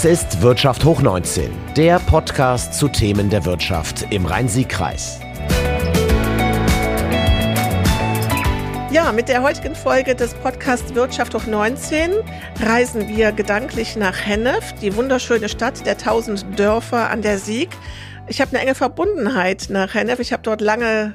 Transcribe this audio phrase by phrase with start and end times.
[0.00, 5.18] Das ist Wirtschaft hoch 19, der Podcast zu Themen der Wirtschaft im Rhein-Sieg-Kreis.
[8.92, 12.12] Ja, mit der heutigen Folge des Podcasts Wirtschaft hoch 19
[12.60, 17.70] reisen wir gedanklich nach Hennef, die wunderschöne Stadt der tausend Dörfer an der Sieg.
[18.28, 20.20] Ich habe eine enge Verbundenheit nach Hennef.
[20.20, 21.14] Ich habe dort lange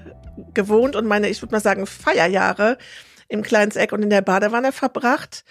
[0.54, 2.78] gewohnt und meine, ich würde mal sagen, Feierjahre
[3.34, 5.44] im Kleinseck und in der Badewanne verbracht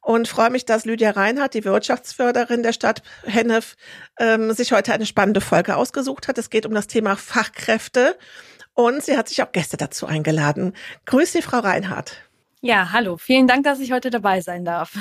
[0.00, 3.76] und freue mich, dass Lydia Reinhardt, die Wirtschaftsförderin der Stadt Hennef,
[4.18, 6.36] ähm, sich heute eine spannende Folge ausgesucht hat.
[6.36, 8.18] Es geht um das Thema Fachkräfte
[8.74, 10.74] und sie hat sich auch Gäste dazu eingeladen.
[11.06, 12.16] Grüß Sie, Frau Reinhardt.
[12.60, 13.16] Ja, hallo.
[13.18, 14.94] Vielen Dank, dass ich heute dabei sein darf.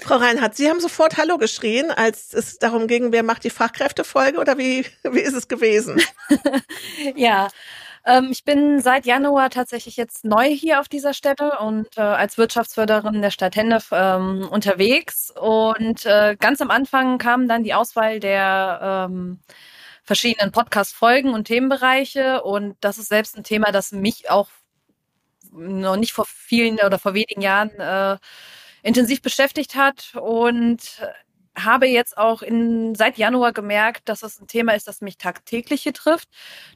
[0.00, 4.38] Frau Reinhardt, Sie haben sofort Hallo geschrien, als es darum ging, wer macht die Fachkräftefolge
[4.38, 6.00] oder wie, wie ist es gewesen?
[7.16, 7.48] ja,
[8.04, 12.38] ähm, ich bin seit Januar tatsächlich jetzt neu hier auf dieser Stelle und äh, als
[12.38, 15.30] Wirtschaftsförderin der Stadt Hennef ähm, unterwegs.
[15.30, 19.40] Und äh, ganz am Anfang kam dann die Auswahl der ähm,
[20.04, 22.42] verschiedenen Podcast-Folgen und Themenbereiche.
[22.42, 24.48] Und das ist selbst ein Thema, das mich auch
[25.52, 28.16] noch nicht vor vielen oder vor wenigen Jahren äh,
[28.82, 30.14] intensiv beschäftigt hat.
[30.14, 31.02] Und
[31.64, 35.82] habe jetzt auch in, seit Januar gemerkt, dass es ein Thema ist, das mich tagtäglich
[35.82, 36.28] hier trifft,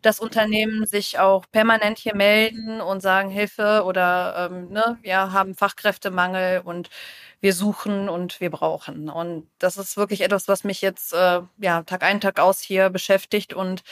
[0.02, 5.54] dass Unternehmen sich auch permanent hier melden und sagen Hilfe oder ähm, ne, wir haben
[5.54, 6.90] Fachkräftemangel und
[7.40, 9.08] wir suchen und wir brauchen.
[9.10, 12.90] Und das ist wirklich etwas, was mich jetzt äh, ja Tag ein, Tag aus hier
[12.90, 13.82] beschäftigt und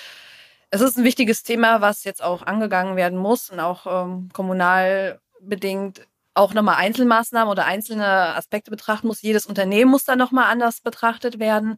[0.70, 5.20] es ist ein wichtiges Thema, was jetzt auch angegangen werden muss und auch ähm, kommunal
[5.40, 9.22] bedingt auch nochmal Einzelmaßnahmen oder einzelne Aspekte betrachten muss.
[9.22, 11.76] Jedes Unternehmen muss da nochmal anders betrachtet werden.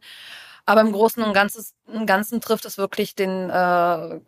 [0.65, 4.19] Aber im Großen und Ganzen, im Ganzen trifft es wirklich den äh,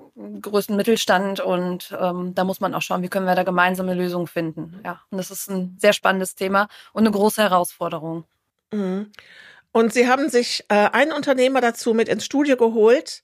[0.42, 4.28] größten Mittelstand und ähm, da muss man auch schauen, wie können wir da gemeinsame Lösungen
[4.28, 4.82] finden.
[4.84, 8.26] Ja, und das ist ein sehr spannendes Thema und eine große Herausforderung.
[8.74, 9.12] Mhm.
[9.76, 13.24] Und Sie haben sich äh, einen Unternehmer dazu mit ins Studio geholt.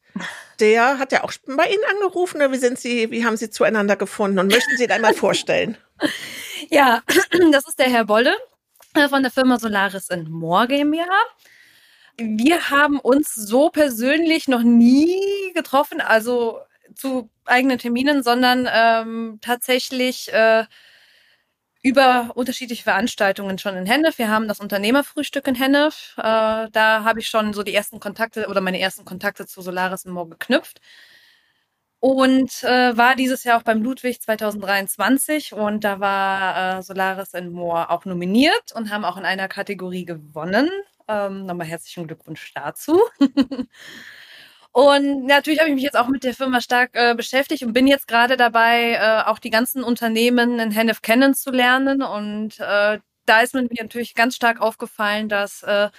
[0.60, 2.36] Der hat ja auch bei Ihnen angerufen.
[2.36, 4.38] Oder wie sind Sie, wie haben Sie zueinander gefunden?
[4.38, 5.78] Und möchten Sie ihn einmal vorstellen?
[6.70, 7.02] Ja,
[7.52, 8.36] das ist der Herr Bolle
[8.94, 11.10] äh, von der Firma Solaris in Moor GmbH.
[12.18, 16.60] Wir haben uns so persönlich noch nie getroffen, also
[16.94, 20.66] zu eigenen Terminen, sondern ähm, tatsächlich äh,
[21.82, 24.18] über unterschiedliche Veranstaltungen schon in Hennef.
[24.18, 26.14] Wir haben das Unternehmerfrühstück in Hennef.
[26.18, 26.22] Äh,
[26.72, 30.30] da habe ich schon so die ersten Kontakte oder meine ersten Kontakte zu Solaris Moor
[30.30, 30.82] geknüpft
[32.02, 37.52] und äh, war dieses Jahr auch beim Ludwig 2023 und da war äh, Solaris in
[37.52, 40.70] Moor auch nominiert und haben auch in einer Kategorie gewonnen.
[41.08, 43.00] Ähm, nochmal herzlichen Glückwunsch dazu.
[44.74, 47.88] und natürlich habe ich mich jetzt auch mit der Firma stark äh, beschäftigt und bin
[47.88, 52.02] jetzt gerade dabei, äh, auch die ganzen Unternehmen in Hennef kennenzulernen.
[52.02, 55.90] Und äh, da ist mir natürlich ganz stark aufgefallen, dass äh,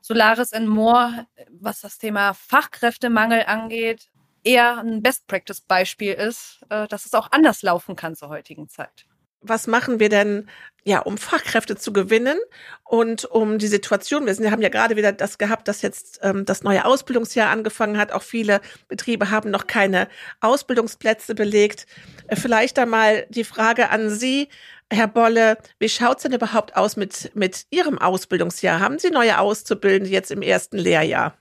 [0.00, 4.10] Solaris in Moor, was das Thema Fachkräftemangel angeht,
[4.42, 9.06] eher ein Best-Practice-Beispiel ist, äh, dass es auch anders laufen kann zur heutigen Zeit.
[9.46, 10.48] Was machen wir denn,
[10.84, 12.38] ja, um Fachkräfte zu gewinnen
[12.82, 14.26] und um die Situation?
[14.26, 18.10] Wir, haben ja gerade wieder das gehabt, dass jetzt ähm, das neue Ausbildungsjahr angefangen hat.
[18.10, 20.08] Auch viele Betriebe haben noch keine
[20.40, 21.86] Ausbildungsplätze belegt.
[22.26, 24.48] Äh, vielleicht einmal die Frage an Sie,
[24.90, 28.80] Herr Bolle, wie schaut's denn überhaupt aus mit, mit Ihrem Ausbildungsjahr?
[28.80, 31.36] Haben Sie neue Auszubildende jetzt im ersten Lehrjahr?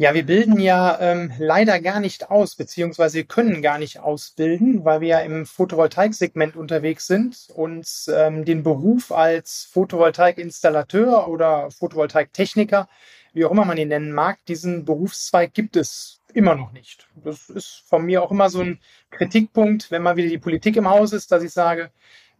[0.00, 4.84] Ja, wir bilden ja ähm, leider gar nicht aus, beziehungsweise wir können gar nicht ausbilden,
[4.84, 12.88] weil wir ja im Photovoltaik-Segment unterwegs sind und ähm, den Beruf als Photovoltaik-Installateur oder Photovoltaik-Techniker,
[13.32, 17.08] wie auch immer man ihn nennen mag, diesen Berufszweig gibt es immer noch nicht.
[17.16, 18.78] Das ist von mir auch immer so ein
[19.10, 21.90] Kritikpunkt, wenn mal wieder die Politik im Haus ist, dass ich sage,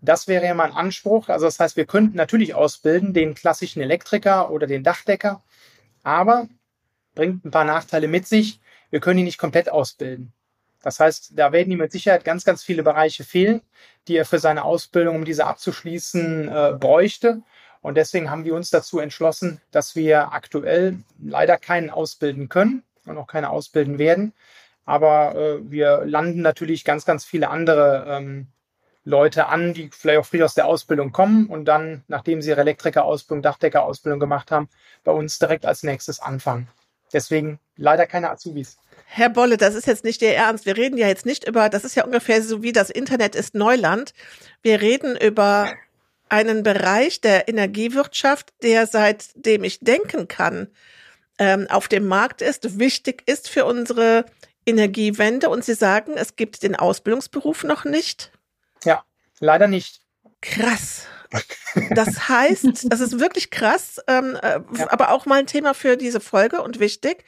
[0.00, 1.28] das wäre ja mal ein Anspruch.
[1.28, 5.42] Also das heißt, wir könnten natürlich ausbilden den klassischen Elektriker oder den Dachdecker,
[6.04, 6.46] aber
[7.18, 8.60] bringt ein paar Nachteile mit sich.
[8.90, 10.32] Wir können ihn nicht komplett ausbilden.
[10.84, 13.60] Das heißt, da werden ihm mit Sicherheit ganz, ganz viele Bereiche fehlen,
[14.06, 17.42] die er für seine Ausbildung, um diese abzuschließen, äh, bräuchte.
[17.80, 23.18] Und deswegen haben wir uns dazu entschlossen, dass wir aktuell leider keinen ausbilden können und
[23.18, 24.32] auch keine ausbilden werden.
[24.84, 28.46] Aber äh, wir landen natürlich ganz, ganz viele andere ähm,
[29.04, 32.60] Leute an, die vielleicht auch frisch aus der Ausbildung kommen und dann, nachdem sie ihre
[32.60, 34.68] Elektriker-Ausbildung, Dachdecker-Ausbildung gemacht haben,
[35.02, 36.68] bei uns direkt als nächstes anfangen.
[37.12, 38.76] Deswegen leider keine Azubis.
[39.06, 40.66] Herr Bolle, das ist jetzt nicht der Ernst.
[40.66, 43.54] Wir reden ja jetzt nicht über, das ist ja ungefähr so wie das Internet ist
[43.54, 44.12] Neuland.
[44.62, 45.72] Wir reden über
[46.28, 50.68] einen Bereich der Energiewirtschaft, der seitdem ich denken kann,
[51.38, 54.26] ähm, auf dem Markt ist, wichtig ist für unsere
[54.66, 55.48] Energiewende.
[55.48, 58.32] Und Sie sagen, es gibt den Ausbildungsberuf noch nicht?
[58.84, 59.04] Ja,
[59.40, 60.02] leider nicht.
[60.40, 61.06] Krass.
[61.90, 64.90] Das heißt, das ist wirklich krass, ähm, äh, ja.
[64.90, 67.24] aber auch mal ein Thema für diese Folge und wichtig.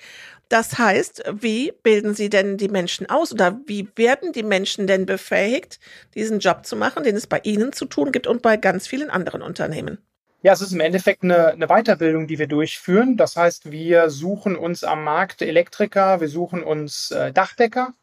[0.49, 5.07] Das heißt, wie bilden Sie denn die Menschen aus oder wie werden die Menschen denn
[5.07, 5.79] befähigt,
[6.15, 9.11] diesen Job zu machen, den es bei Ihnen zu tun gibt und bei ganz vielen
[9.11, 9.99] anderen Unternehmen?
[10.43, 13.17] Ja, es ist im Endeffekt eine, eine Weiterbildung, die wir durchführen.
[13.17, 17.95] Das heißt, wir suchen uns am Markt Elektriker, wir suchen uns äh, Dachdecker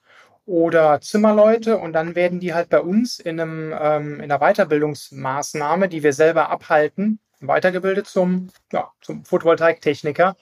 [0.47, 5.89] oder Zimmerleute und dann werden die halt bei uns in, einem, ähm, in einer Weiterbildungsmaßnahme,
[5.89, 10.37] die wir selber abhalten, weitergebildet zum, ja, zum Photovoltaiktechniker,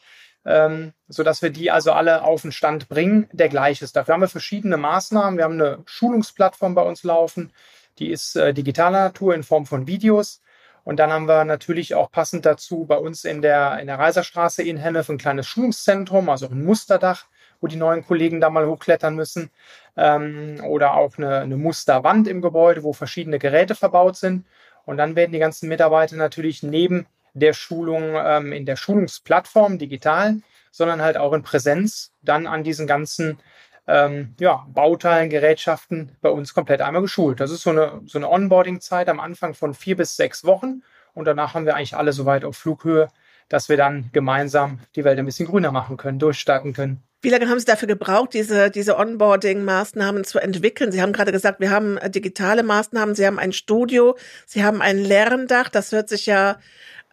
[0.45, 3.95] ähm, sodass wir die also alle auf den Stand bringen, der gleich ist.
[3.95, 5.37] Dafür haben wir verschiedene Maßnahmen.
[5.37, 7.51] Wir haben eine Schulungsplattform bei uns laufen,
[7.97, 10.43] die ist äh, digitaler Natur in Form von Videos.
[10.83, 14.61] Und dann haben wir natürlich auch passend dazu bei uns in der, in der Reiserstraße
[14.61, 17.25] in Hennef ein kleines Schulungszentrum, also ein Musterdach,
[17.65, 19.50] wo die neuen Kollegen da mal hochklettern müssen.
[19.97, 24.45] Ähm, oder auch eine, eine Musterwand im Gebäude, wo verschiedene Geräte verbaut sind.
[24.85, 30.41] Und dann werden die ganzen Mitarbeiter natürlich neben der Schulung ähm, in der Schulungsplattform digital,
[30.71, 33.39] sondern halt auch in Präsenz dann an diesen ganzen
[33.88, 37.39] ähm, ja, Bauteilen, Gerätschaften bei uns komplett einmal geschult.
[37.39, 40.83] Das ist so eine, so eine Onboarding-Zeit am Anfang von vier bis sechs Wochen
[41.15, 43.07] und danach haben wir eigentlich alle soweit auf Flughöhe,
[43.50, 47.03] dass wir dann gemeinsam die Welt ein bisschen grüner machen können, durchstarten können.
[47.21, 50.92] Wie lange haben Sie dafür gebraucht, diese, diese Onboarding-Maßnahmen zu entwickeln?
[50.92, 54.15] Sie haben gerade gesagt, wir haben äh, digitale Maßnahmen, Sie haben ein Studio,
[54.45, 55.69] Sie haben ein Lerndach.
[55.69, 56.59] Das hört sich ja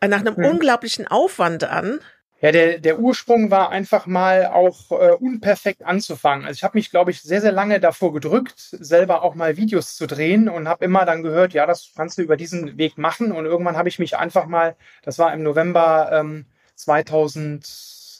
[0.03, 0.45] äh, nach einem hm.
[0.45, 2.01] unglaublichen Aufwand an.
[2.43, 6.45] Ja, der, der Ursprung war einfach mal auch äh, unperfekt anzufangen.
[6.45, 9.95] Also ich habe mich, glaube ich, sehr, sehr lange davor gedrückt, selber auch mal Videos
[9.95, 13.31] zu drehen und habe immer dann gehört, ja, das kannst du über diesen Weg machen.
[13.31, 14.75] Und irgendwann habe ich mich einfach mal,
[15.05, 17.65] das war im November ähm, 2000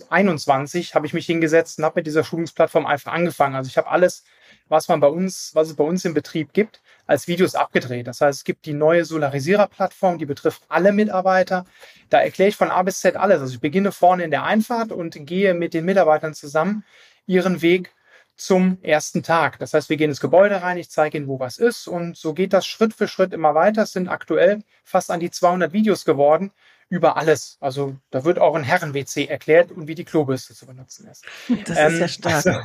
[0.09, 3.55] 21 habe ich mich hingesetzt und habe mit dieser Schulungsplattform einfach angefangen.
[3.55, 4.25] Also ich habe alles,
[4.73, 8.07] was man bei uns, was es bei uns im Betrieb gibt, als Videos abgedreht.
[8.07, 11.67] Das heißt, es gibt die neue Solarisierer-Plattform, die betrifft alle Mitarbeiter.
[12.09, 13.43] Da erkläre ich von A bis Z alles.
[13.43, 16.85] Also ich beginne vorne in der Einfahrt und gehe mit den Mitarbeitern zusammen
[17.27, 17.95] ihren Weg
[18.35, 19.59] zum ersten Tag.
[19.59, 22.33] Das heißt, wir gehen ins Gebäude rein, ich zeige Ihnen, wo was ist und so
[22.33, 23.83] geht das Schritt für Schritt immer weiter.
[23.83, 26.51] Es sind aktuell fast an die 200 Videos geworden
[26.89, 27.59] über alles.
[27.61, 31.27] Also da wird auch ein Herren-WC erklärt und wie die Klobürste zu benutzen ist.
[31.67, 32.47] Das ähm, ist ja stark.
[32.47, 32.61] Also,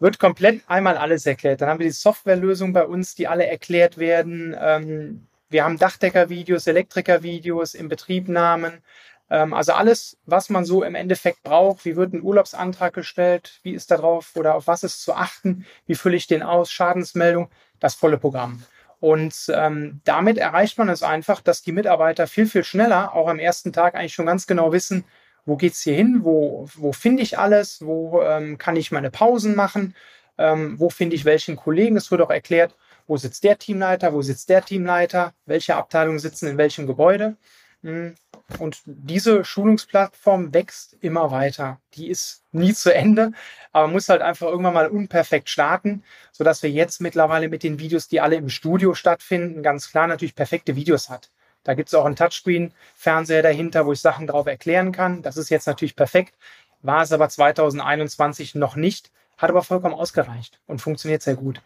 [0.00, 1.60] wird komplett einmal alles erklärt.
[1.60, 4.56] Dann haben wir die Softwarelösung bei uns, die alle erklärt werden.
[4.58, 8.82] Ähm, wir haben Dachdecker-Videos, Elektriker-Videos, Inbetriebnahmen.
[9.28, 11.84] Ähm, also alles, was man so im Endeffekt braucht.
[11.84, 13.60] Wie wird ein Urlaubsantrag gestellt?
[13.62, 15.66] Wie ist da drauf oder auf was ist zu achten?
[15.86, 16.72] Wie fülle ich den aus?
[16.72, 17.50] Schadensmeldung?
[17.78, 18.62] Das volle Programm.
[19.00, 23.38] Und ähm, damit erreicht man es einfach, dass die Mitarbeiter viel, viel schneller, auch am
[23.38, 25.04] ersten Tag eigentlich schon ganz genau wissen,
[25.46, 29.54] wo geht's hier hin, wo, wo finde ich alles, wo ähm, kann ich meine Pausen
[29.54, 29.94] machen,
[30.38, 31.96] ähm, wo finde ich welchen Kollegen.
[31.96, 32.74] Es wird auch erklärt,
[33.06, 37.36] wo sitzt der Teamleiter, wo sitzt der Teamleiter, welche Abteilungen sitzen in welchem Gebäude.
[37.82, 38.14] Hm.
[38.58, 41.80] Und diese Schulungsplattform wächst immer weiter.
[41.94, 43.32] Die ist nie zu Ende,
[43.72, 46.02] aber muss halt einfach irgendwann mal unperfekt starten,
[46.32, 50.34] sodass wir jetzt mittlerweile mit den Videos, die alle im Studio stattfinden, ganz klar natürlich
[50.34, 51.30] perfekte Videos hat.
[51.64, 55.22] Da gibt es auch einen Touchscreen-Fernseher dahinter, wo ich Sachen drauf erklären kann.
[55.22, 56.34] Das ist jetzt natürlich perfekt,
[56.82, 61.60] war es aber 2021 noch nicht, hat aber vollkommen ausgereicht und funktioniert sehr gut.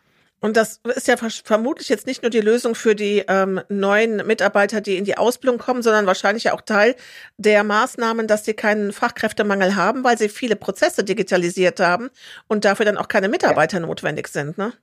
[0.44, 4.82] Und das ist ja vermutlich jetzt nicht nur die Lösung für die ähm, neuen Mitarbeiter,
[4.82, 6.96] die in die Ausbildung kommen, sondern wahrscheinlich auch Teil
[7.38, 12.10] der Maßnahmen, dass sie keinen Fachkräftemangel haben, weil sie viele Prozesse digitalisiert haben
[12.46, 13.86] und dafür dann auch keine Mitarbeiter ja.
[13.86, 14.58] notwendig sind.
[14.58, 14.74] Ne?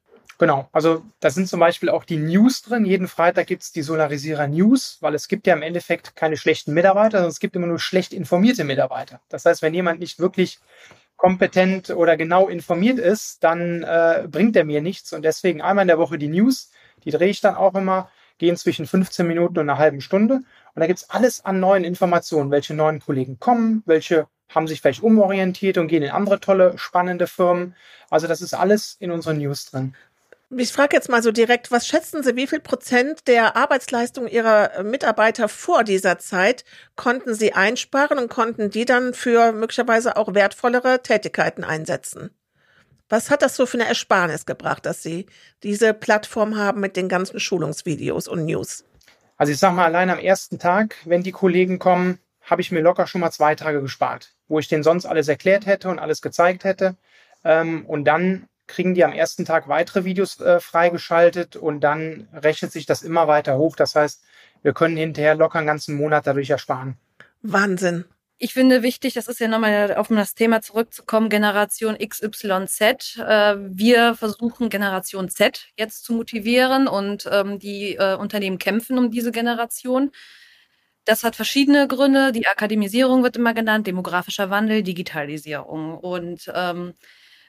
[0.41, 2.83] Genau, also da sind zum Beispiel auch die News drin.
[2.83, 6.73] Jeden Freitag gibt es die Solarisierer News, weil es gibt ja im Endeffekt keine schlechten
[6.73, 9.21] Mitarbeiter, sondern es gibt immer nur schlecht informierte Mitarbeiter.
[9.29, 10.57] Das heißt, wenn jemand nicht wirklich
[11.15, 15.13] kompetent oder genau informiert ist, dann äh, bringt er mir nichts.
[15.13, 16.71] Und deswegen einmal in der Woche die News,
[17.05, 20.37] die drehe ich dann auch immer, gehen zwischen 15 Minuten und einer halben Stunde.
[20.37, 25.03] Und da gibt's alles an neuen Informationen, welche neuen Kollegen kommen, welche haben sich vielleicht
[25.03, 27.75] umorientiert und gehen in andere tolle, spannende Firmen.
[28.09, 29.93] Also das ist alles in unseren News drin.
[30.57, 34.83] Ich frage jetzt mal so direkt, was schätzen Sie, wie viel Prozent der Arbeitsleistung Ihrer
[34.83, 36.65] Mitarbeiter vor dieser Zeit
[36.97, 42.31] konnten Sie einsparen und konnten die dann für möglicherweise auch wertvollere Tätigkeiten einsetzen?
[43.07, 45.25] Was hat das so für eine Ersparnis gebracht, dass Sie
[45.63, 48.83] diese Plattform haben mit den ganzen Schulungsvideos und News?
[49.37, 52.81] Also ich sage mal, allein am ersten Tag, wenn die Kollegen kommen, habe ich mir
[52.81, 56.21] locker schon mal zwei Tage gespart, wo ich denen sonst alles erklärt hätte und alles
[56.21, 56.97] gezeigt hätte.
[57.45, 62.71] Ähm, und dann kriegen die am ersten Tag weitere Videos äh, freigeschaltet und dann rechnet
[62.71, 63.75] sich das immer weiter hoch.
[63.75, 64.23] Das heißt,
[64.63, 66.97] wir können hinterher locker einen ganzen Monat dadurch ersparen.
[67.41, 68.05] Wahnsinn.
[68.37, 73.17] ich finde wichtig, das ist ja nochmal auf das Thema zurückzukommen, Generation XYZ.
[73.17, 79.11] Äh, wir versuchen Generation Z jetzt zu motivieren und ähm, die äh, Unternehmen kämpfen um
[79.11, 80.11] diese Generation.
[81.05, 82.31] Das hat verschiedene Gründe.
[82.31, 85.97] Die Akademisierung wird immer genannt, demografischer Wandel, Digitalisierung.
[85.97, 86.93] Und ähm,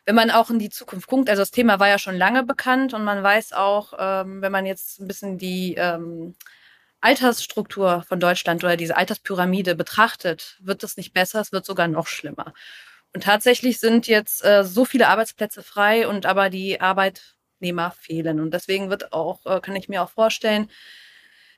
[0.05, 2.95] wenn man auch in die Zukunft guckt, also das Thema war ja schon lange bekannt
[2.95, 6.35] und man weiß auch, ähm, wenn man jetzt ein bisschen die ähm,
[7.01, 12.07] Altersstruktur von Deutschland oder diese Alterspyramide betrachtet, wird es nicht besser, es wird sogar noch
[12.07, 12.55] schlimmer.
[13.15, 18.41] Und tatsächlich sind jetzt äh, so viele Arbeitsplätze frei und aber die Arbeitnehmer fehlen.
[18.41, 20.71] Und deswegen wird auch, äh, kann ich mir auch vorstellen,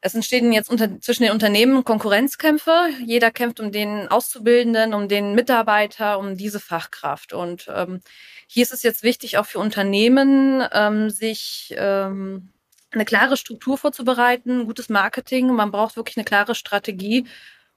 [0.04, 2.90] es entstehen jetzt unter, zwischen den Unternehmen Konkurrenzkämpfe.
[3.06, 7.32] Jeder kämpft um den Auszubildenden, um den Mitarbeiter, um diese Fachkraft.
[7.32, 8.02] Und ähm,
[8.46, 12.50] hier ist es jetzt wichtig, auch für Unternehmen, ähm, sich ähm,
[12.90, 15.50] eine klare Struktur vorzubereiten, gutes Marketing.
[15.54, 17.24] Man braucht wirklich eine klare Strategie,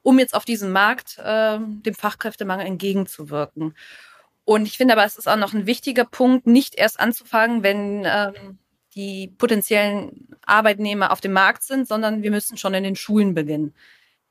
[0.01, 3.73] um jetzt auf diesem Markt äh, dem Fachkräftemangel entgegenzuwirken.
[4.43, 8.03] Und ich finde aber, es ist auch noch ein wichtiger Punkt, nicht erst anzufangen, wenn
[8.05, 8.59] ähm,
[8.97, 13.75] die potenziellen Arbeitnehmer auf dem Markt sind, sondern wir müssen schon in den Schulen beginnen.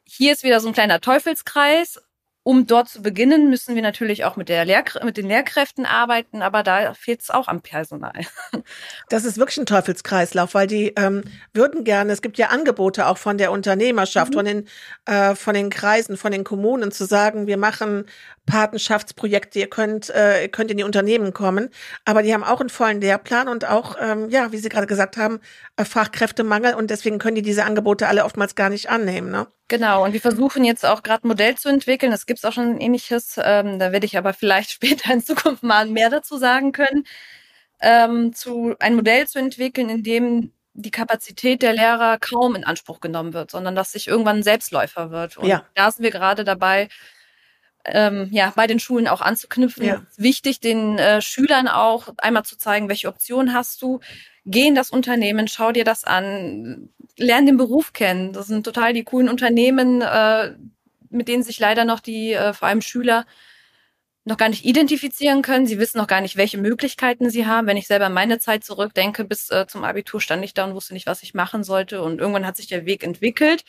[0.04, 2.02] Hier ist wieder so ein kleiner Teufelskreis
[2.46, 6.42] um dort zu beginnen, müssen wir natürlich auch mit, der Lehr mit den Lehrkräften arbeiten,
[6.42, 8.12] aber da fehlt es auch am Personal.
[9.08, 11.22] Das ist wirklich ein Teufelskreislauf, weil die ähm,
[11.52, 14.34] würden gerne, es gibt ja Angebote auch von der Unternehmerschaft, mhm.
[14.34, 14.68] von, den,
[15.06, 18.06] äh, von den Kreisen, von den Kommunen zu sagen, wir machen
[18.46, 21.70] Patenschaftsprojekte, ihr könnt, äh, ihr könnt in die Unternehmen kommen,
[22.04, 25.16] aber die haben auch einen vollen Lehrplan und auch, ähm, ja, wie Sie gerade gesagt
[25.16, 25.40] haben,
[25.76, 29.30] äh, Fachkräftemangel und deswegen können die diese Angebote alle oftmals gar nicht annehmen.
[29.30, 29.46] Ne?
[29.68, 32.12] Genau, und wir versuchen jetzt auch gerade ein Modell zu entwickeln.
[32.12, 33.38] Das gibt es auch schon ein ähnliches.
[33.42, 37.04] Ähm, da werde ich aber vielleicht später in Zukunft mal mehr dazu sagen können.
[37.80, 43.00] Ähm, zu ein Modell zu entwickeln, in dem die Kapazität der Lehrer kaum in Anspruch
[43.00, 45.36] genommen wird, sondern dass sich irgendwann ein Selbstläufer wird.
[45.36, 45.64] Und ja.
[45.74, 46.88] da sind wir gerade dabei,
[47.84, 49.84] ähm, ja, bei den Schulen auch anzuknüpfen.
[49.84, 50.02] Ja.
[50.16, 54.00] Wichtig, den äh, Schülern auch einmal zu zeigen, welche Optionen hast du.
[54.46, 58.32] Geh in das Unternehmen, schau dir das an, lern den Beruf kennen.
[58.32, 60.54] Das sind total die coolen Unternehmen, äh,
[61.10, 63.26] mit denen sich leider noch die, äh, vor allem Schüler,
[64.24, 65.66] noch gar nicht identifizieren können.
[65.66, 67.66] Sie wissen noch gar nicht, welche Möglichkeiten sie haben.
[67.66, 70.94] Wenn ich selber meine Zeit zurückdenke, bis äh, zum Abitur stand ich da und wusste
[70.94, 72.02] nicht, was ich machen sollte.
[72.02, 73.64] Und irgendwann hat sich der Weg entwickelt.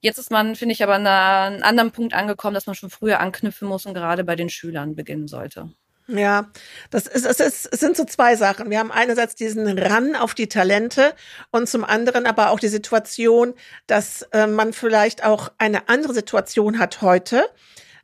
[0.00, 3.20] Jetzt ist man, finde ich, aber an einem anderen Punkt angekommen, dass man schon früher
[3.20, 5.72] anknüpfen muss und gerade bei den Schülern beginnen sollte.
[6.08, 6.50] Ja,
[6.90, 8.70] das ist, es, ist, es sind so zwei Sachen.
[8.70, 11.14] Wir haben einerseits diesen Ran auf die Talente
[11.50, 13.54] und zum anderen aber auch die Situation,
[13.86, 17.44] dass äh, man vielleicht auch eine andere Situation hat heute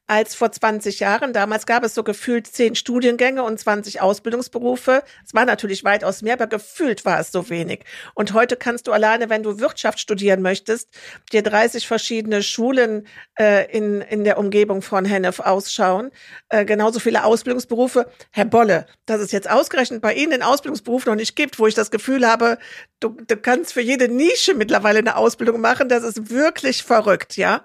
[0.09, 1.33] als vor 20 Jahren.
[1.33, 5.05] Damals gab es so gefühlt zehn Studiengänge und 20 Ausbildungsberufe.
[5.25, 7.85] Es war natürlich weitaus mehr, aber gefühlt war es so wenig.
[8.15, 10.89] Und heute kannst du alleine, wenn du Wirtschaft studieren möchtest,
[11.31, 13.07] dir 30 verschiedene Schulen
[13.39, 16.11] äh, in, in der Umgebung von Hennef ausschauen.
[16.49, 18.11] Äh, genauso viele Ausbildungsberufe.
[18.31, 21.75] Herr Bolle, dass es jetzt ausgerechnet bei Ihnen den Ausbildungsberuf noch nicht gibt, wo ich
[21.75, 22.57] das Gefühl habe,
[22.99, 27.63] du, du kannst für jede Nische mittlerweile eine Ausbildung machen, das ist wirklich verrückt, ja.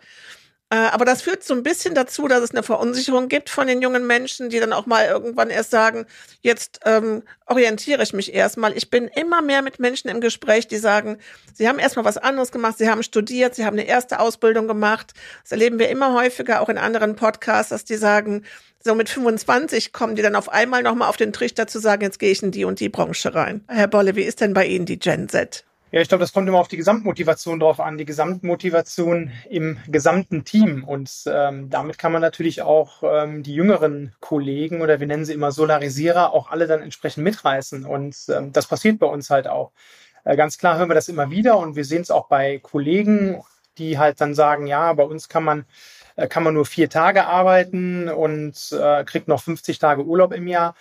[0.73, 3.83] Äh, aber das führt so ein bisschen dazu, dass es eine Verunsicherung gibt von den
[3.83, 6.07] jungen Menschen, die dann auch mal irgendwann erst sagen,
[6.41, 8.75] jetzt ähm, orientiere ich mich erstmal.
[8.75, 11.19] Ich bin immer mehr mit Menschen im Gespräch, die sagen,
[11.53, 15.13] sie haben erstmal was anderes gemacht, sie haben studiert, sie haben eine erste Ausbildung gemacht.
[15.43, 18.43] Das erleben wir immer häufiger, auch in anderen Podcasts, dass die sagen,
[18.79, 22.17] so mit 25 kommen die dann auf einmal nochmal auf den Trichter zu sagen, jetzt
[22.17, 23.63] gehe ich in die und die Branche rein.
[23.67, 25.65] Herr Bolle, wie ist denn bei Ihnen die Gen Z?
[25.93, 30.43] Ja, ich glaube, das kommt immer auf die Gesamtmotivation drauf an, die Gesamtmotivation im gesamten
[30.43, 30.83] Team.
[30.83, 35.33] Und ähm, damit kann man natürlich auch ähm, die jüngeren Kollegen oder wir nennen sie
[35.33, 37.85] immer Solarisierer auch alle dann entsprechend mitreißen.
[37.85, 39.71] Und ähm, das passiert bei uns halt auch.
[40.23, 43.43] Äh, ganz klar hören wir das immer wieder und wir sehen es auch bei Kollegen,
[43.77, 45.65] die halt dann sagen, ja, bei uns kann man
[46.15, 50.47] äh, kann man nur vier Tage arbeiten und äh, kriegt noch 50 Tage Urlaub im
[50.47, 50.73] Jahr.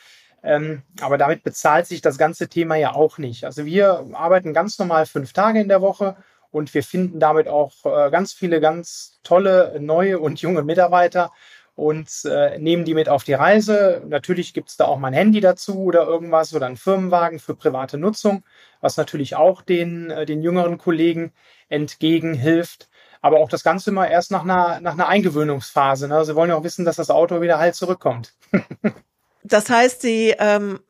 [0.43, 3.45] Ähm, aber damit bezahlt sich das ganze Thema ja auch nicht.
[3.45, 6.17] Also wir arbeiten ganz normal fünf Tage in der Woche
[6.51, 11.33] und wir finden damit auch äh, ganz viele ganz tolle neue und junge Mitarbeiter
[11.75, 14.03] und äh, nehmen die mit auf die Reise.
[14.07, 17.55] Natürlich gibt es da auch mal ein Handy dazu oder irgendwas oder einen Firmenwagen für
[17.55, 18.45] private Nutzung,
[18.81, 21.33] was natürlich auch den, äh, den jüngeren Kollegen
[21.69, 22.89] entgegenhilft.
[23.23, 26.09] Aber auch das Ganze immer erst nach einer, nach einer Eingewöhnungsphase.
[26.09, 26.25] Ne?
[26.25, 28.35] Sie wollen ja auch wissen, dass das Auto wieder heil zurückkommt.
[29.45, 30.81] Das heißt, sie, ähm,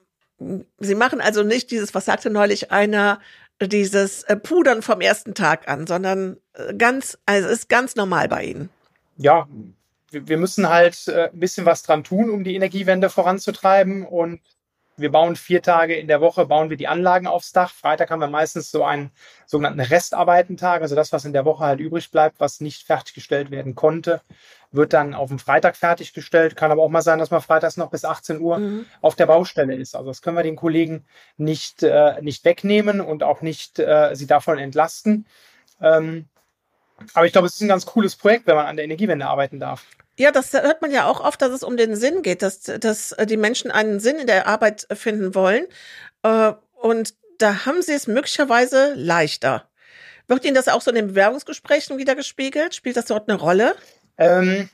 [0.79, 3.21] sie machen also nicht dieses, was sagte neulich einer,
[3.61, 8.45] dieses äh, Pudern vom ersten Tag an, sondern äh, ganz, also ist ganz normal bei
[8.45, 8.71] ihnen.
[9.17, 9.47] Ja,
[10.11, 14.41] wir müssen halt äh, ein bisschen was dran tun, um die Energiewende voranzutreiben und
[15.03, 17.73] wir bauen vier Tage in der Woche, bauen wir die Anlagen aufs Dach.
[17.73, 19.11] Freitag haben wir meistens so einen
[19.47, 23.75] sogenannten Restarbeitentag, also das, was in der Woche halt übrig bleibt, was nicht fertiggestellt werden
[23.75, 24.23] konnte,
[24.71, 26.57] wird dann auf dem Freitag fertiggestellt.
[26.57, 28.87] Kann aber auch mal sein, dass man freitags noch bis 18 Uhr mhm.
[29.03, 29.95] auf der Baustelle ist.
[29.95, 31.05] Also das können wir den Kollegen
[31.37, 35.27] nicht, äh, nicht wegnehmen und auch nicht äh, sie davon entlasten.
[35.81, 36.29] Ähm,
[37.15, 39.61] aber ich glaube, es ist ein ganz cooles Projekt, wenn man an der Energiewende arbeiten
[39.61, 39.85] darf.
[40.19, 43.17] Ja, das hört man ja auch oft, dass es um den Sinn geht, dass, dass
[43.25, 45.65] die Menschen einen Sinn in der Arbeit finden wollen.
[46.23, 49.69] Äh, und da haben sie es möglicherweise leichter.
[50.29, 52.75] Wird Ihnen das auch so in den Bewerbungsgesprächen wieder gespiegelt?
[52.75, 53.75] Spielt das dort eine Rolle?
[54.19, 54.69] Ähm,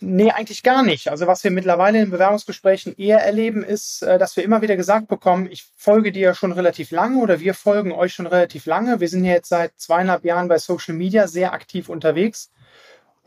[0.00, 1.08] nee, eigentlich gar nicht.
[1.08, 5.08] Also was wir mittlerweile in Bewerbungsgesprächen eher erleben, ist, äh, dass wir immer wieder gesagt
[5.08, 9.00] bekommen, ich folge dir schon relativ lange oder wir folgen euch schon relativ lange.
[9.00, 12.50] Wir sind ja jetzt seit zweieinhalb Jahren bei Social Media sehr aktiv unterwegs.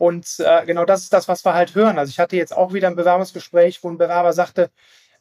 [0.00, 1.98] Und äh, genau das ist das, was wir halt hören.
[1.98, 4.70] Also ich hatte jetzt auch wieder ein Bewerbungsgespräch, wo ein Bewerber sagte,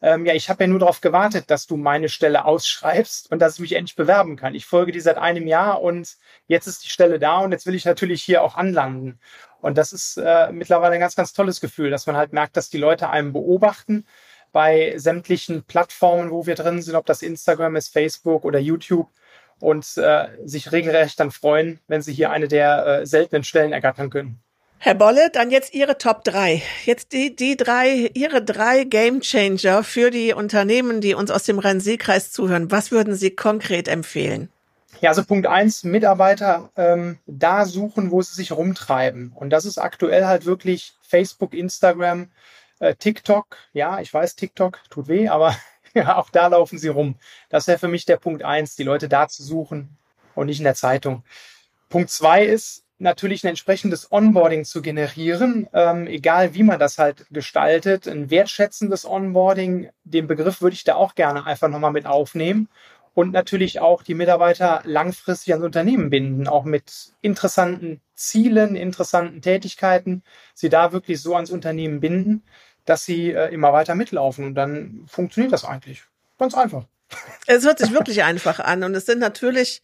[0.02, 3.56] ähm, ja, ich habe ja nur darauf gewartet, dass du meine Stelle ausschreibst und dass
[3.56, 4.56] ich mich endlich bewerben kann.
[4.56, 6.16] Ich folge dir seit einem Jahr und
[6.48, 9.20] jetzt ist die Stelle da und jetzt will ich natürlich hier auch anlanden.
[9.60, 12.70] Und das ist äh, mittlerweile ein ganz, ganz tolles Gefühl, dass man halt merkt, dass
[12.70, 14.06] die Leute einem beobachten
[14.54, 19.10] bei sämtlichen Plattformen, wo wir drin sind, ob das Instagram ist, Facebook oder YouTube
[19.60, 24.10] und äh, sich regelrecht dann freuen, wenn sie hier eine der äh, seltenen Stellen ergattern
[24.10, 24.42] können.
[24.82, 26.64] Herr Bolle, dann jetzt Ihre Top 3.
[26.86, 31.60] Jetzt die, die drei, Ihre drei Game Changer für die Unternehmen, die uns aus dem
[31.60, 32.72] Rhein-Sieg-Kreis zuhören.
[32.72, 34.50] Was würden Sie konkret empfehlen?
[35.02, 39.34] Ja, also Punkt eins, Mitarbeiter ähm, da suchen, wo sie sich rumtreiben.
[39.36, 42.32] Und das ist aktuell halt wirklich Facebook, Instagram,
[42.80, 43.58] äh, TikTok.
[43.74, 45.58] Ja, ich weiß, TikTok tut weh, aber
[45.94, 47.16] ja, auch da laufen sie rum.
[47.50, 49.98] Das wäre für mich der Punkt eins, die Leute da zu suchen
[50.36, 51.24] und nicht in der Zeitung.
[51.90, 57.26] Punkt zwei ist, natürlich ein entsprechendes Onboarding zu generieren, ähm, egal wie man das halt
[57.32, 58.08] gestaltet.
[58.08, 62.70] Ein wertschätzendes Onboarding, den Begriff würde ich da auch gerne einfach nochmal mit aufnehmen.
[63.16, 70.24] Und natürlich auch die Mitarbeiter langfristig ans Unternehmen binden, auch mit interessanten Zielen, interessanten Tätigkeiten,
[70.54, 72.44] sie da wirklich so ans Unternehmen binden,
[72.86, 74.46] dass sie äh, immer weiter mitlaufen.
[74.46, 76.04] Und dann funktioniert das eigentlich.
[76.38, 76.86] Ganz einfach.
[77.48, 78.84] Es hört sich wirklich einfach an.
[78.84, 79.82] Und es sind natürlich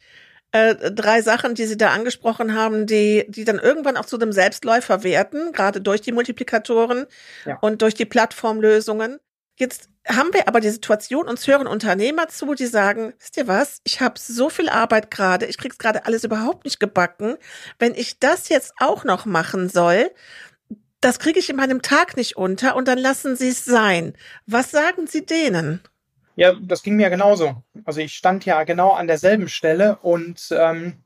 [0.56, 4.32] äh, drei Sachen, die Sie da angesprochen haben, die, die dann irgendwann auch zu einem
[4.32, 7.08] Selbstläufer werden, gerade durch die Multiplikatoren
[7.46, 7.58] ja.
[7.60, 9.20] und durch die Plattformlösungen.
[9.58, 13.82] Jetzt haben wir aber die Situation, uns hören Unternehmer zu, die sagen, wisst ihr was,
[13.84, 17.36] ich habe so viel Arbeit gerade, ich krieg's gerade alles überhaupt nicht gebacken.
[17.78, 20.10] Wenn ich das jetzt auch noch machen soll,
[21.02, 24.14] das kriege ich in meinem Tag nicht unter und dann lassen Sie es sein.
[24.46, 25.82] Was sagen Sie denen?
[26.36, 27.64] Ja, das ging mir genauso.
[27.86, 31.02] Also ich stand ja genau an derselben Stelle und ähm,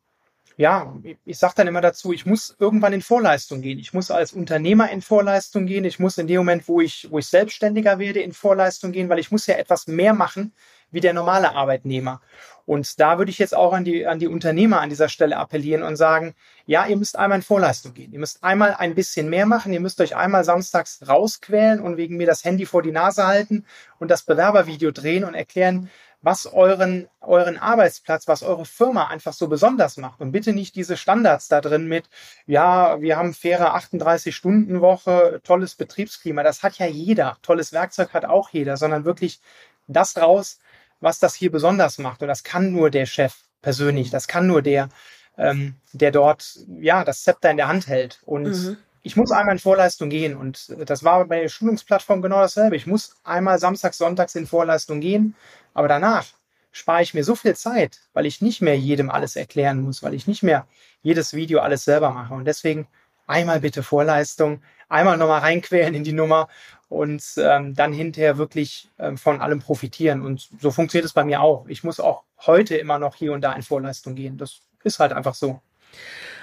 [0.58, 3.80] ja, ich sage dann immer dazu, ich muss irgendwann in Vorleistung gehen.
[3.80, 5.86] Ich muss als Unternehmer in Vorleistung gehen.
[5.86, 9.20] Ich muss in dem Moment, wo ich, wo ich selbstständiger werde, in Vorleistung gehen, weil
[9.20, 10.52] ich muss ja etwas mehr machen
[10.92, 12.22] wie der normale Arbeitnehmer.
[12.66, 15.82] Und da würde ich jetzt auch an die, an die Unternehmer an dieser Stelle appellieren
[15.82, 16.36] und sagen,
[16.68, 18.14] ja, ihr müsst einmal in Vorleistung gehen.
[18.14, 19.74] Ihr müsst einmal ein bisschen mehr machen.
[19.74, 23.66] Ihr müsst euch einmal samstags rausquälen und wegen mir das Handy vor die Nase halten
[23.98, 25.90] und das Bewerbervideo drehen und erklären,
[26.22, 30.20] was euren, euren Arbeitsplatz, was eure Firma einfach so besonders macht.
[30.22, 32.10] Und bitte nicht diese Standards da drin mit,
[32.46, 36.44] ja, wir haben faire 38-Stunden-Woche, tolles Betriebsklima.
[36.44, 37.38] Das hat ja jeder.
[37.42, 39.40] Tolles Werkzeug hat auch jeder, sondern wirklich
[39.88, 40.60] das raus,
[41.02, 42.22] was das hier besonders macht.
[42.22, 44.90] Und das kann nur der Chef persönlich, das kann nur der,
[45.38, 48.22] ähm, der dort ja das Zepter in der Hand hält.
[48.26, 48.78] Und mhm.
[49.04, 50.36] ich muss einmal in Vorleistung gehen.
[50.36, 52.76] Und das war bei der Schulungsplattform genau dasselbe.
[52.76, 55.36] Ich muss einmal samstags, sonntags in Vorleistung gehen,
[55.74, 56.26] aber danach
[56.72, 60.14] spare ich mir so viel Zeit, weil ich nicht mehr jedem alles erklären muss, weil
[60.14, 60.68] ich nicht mehr
[61.02, 62.34] jedes Video alles selber mache.
[62.34, 62.88] Und deswegen
[63.28, 66.48] einmal bitte Vorleistung, einmal nochmal reinquälen in die Nummer
[66.90, 70.22] und ähm, dann hinterher wirklich ähm, von allem profitieren.
[70.24, 71.68] Und so funktioniert es bei mir auch.
[71.68, 74.38] Ich muss auch heute immer noch hier und da in Vorleistung gehen.
[74.38, 75.62] Das ist halt einfach so.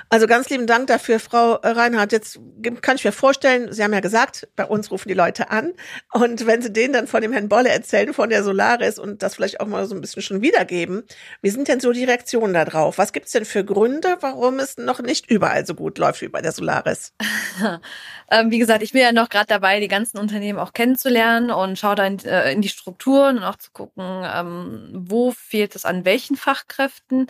[0.08, 2.12] Also ganz lieben Dank dafür, Frau Reinhardt.
[2.12, 2.38] Jetzt
[2.80, 5.72] kann ich mir vorstellen, Sie haben ja gesagt, bei uns rufen die Leute an.
[6.12, 9.34] Und wenn Sie denen dann von dem Herrn Bolle erzählen, von der Solaris und das
[9.34, 11.02] vielleicht auch mal so ein bisschen schon wiedergeben,
[11.42, 12.98] wie sind denn so die Reaktionen da drauf?
[12.98, 16.28] Was gibt es denn für Gründe, warum es noch nicht überall so gut läuft wie
[16.28, 17.12] bei der Solaris?
[18.30, 21.80] ähm, wie gesagt, ich bin ja noch gerade dabei, die ganzen Unternehmen auch kennenzulernen und
[21.80, 25.84] schaue da in, äh, in, die Strukturen und auch zu gucken, ähm, wo fehlt es
[25.84, 27.26] an welchen Fachkräften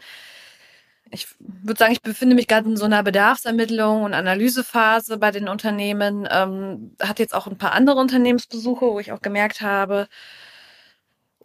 [1.10, 5.48] ich würde sagen, ich befinde mich gerade in so einer Bedarfsermittlung und Analysephase bei den
[5.48, 6.28] Unternehmen.
[6.30, 10.08] Ähm, hatte jetzt auch ein paar andere Unternehmensbesuche, wo ich auch gemerkt habe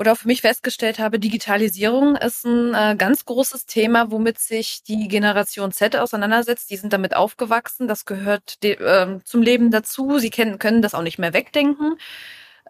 [0.01, 5.07] oder für mich festgestellt habe, Digitalisierung ist ein äh, ganz großes Thema, womit sich die
[5.07, 6.71] Generation Z auseinandersetzt.
[6.71, 7.87] Die sind damit aufgewachsen.
[7.87, 10.17] Das gehört äh, zum Leben dazu.
[10.17, 11.97] Sie kennen, können das auch nicht mehr wegdenken.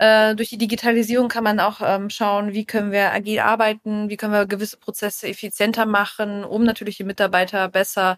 [0.02, 4.18] Äh, durch die Digitalisierung kann man auch ähm, schauen, wie können wir agil arbeiten, wie
[4.18, 8.18] können wir gewisse Prozesse effizienter machen, um natürlich die Mitarbeiter besser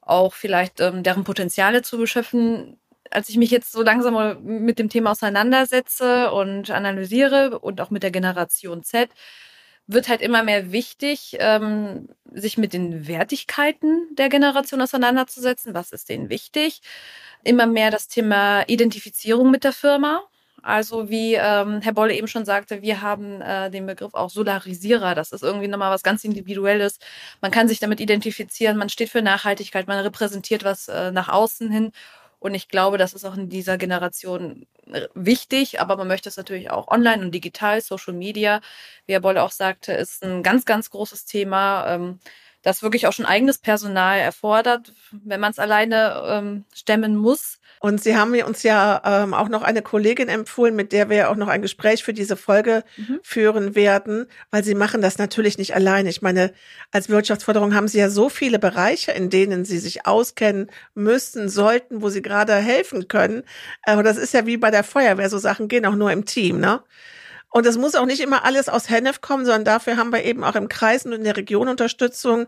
[0.00, 2.78] auch vielleicht ähm, deren Potenziale zu beschöpfen.
[3.10, 8.02] Als ich mich jetzt so langsam mit dem Thema auseinandersetze und analysiere und auch mit
[8.02, 9.10] der Generation Z,
[9.86, 15.74] wird halt immer mehr wichtig, ähm, sich mit den Wertigkeiten der Generation auseinanderzusetzen.
[15.74, 16.80] Was ist denen wichtig?
[17.44, 20.22] Immer mehr das Thema Identifizierung mit der Firma.
[20.64, 25.14] Also wie ähm, Herr Bolle eben schon sagte, wir haben äh, den Begriff auch Solarisierer.
[25.14, 26.98] Das ist irgendwie nochmal was ganz Individuelles.
[27.42, 31.70] Man kann sich damit identifizieren, man steht für Nachhaltigkeit, man repräsentiert was äh, nach außen
[31.70, 31.92] hin.
[32.38, 36.38] Und ich glaube, das ist auch in dieser Generation äh, wichtig, aber man möchte es
[36.38, 38.60] natürlich auch online und digital, Social Media,
[39.06, 41.86] wie Herr Bolle auch sagte, ist ein ganz, ganz großes Thema.
[41.88, 42.20] Ähm,
[42.62, 47.60] das wirklich auch schon eigenes Personal erfordert, wenn man es alleine ähm, stemmen muss.
[47.84, 51.36] Und Sie haben uns ja ähm, auch noch eine Kollegin empfohlen, mit der wir auch
[51.36, 53.20] noch ein Gespräch für diese Folge mhm.
[53.22, 56.08] führen werden, weil Sie machen das natürlich nicht alleine.
[56.08, 56.54] Ich meine,
[56.92, 62.00] als Wirtschaftsförderung haben Sie ja so viele Bereiche, in denen Sie sich auskennen müssen, sollten,
[62.00, 63.42] wo Sie gerade helfen können.
[63.82, 66.60] Aber das ist ja wie bei der Feuerwehr, so Sachen gehen auch nur im Team,
[66.60, 66.82] ne?
[67.50, 70.42] Und es muss auch nicht immer alles aus Hennef kommen, sondern dafür haben wir eben
[70.42, 72.46] auch im Kreis und in der Region Unterstützung.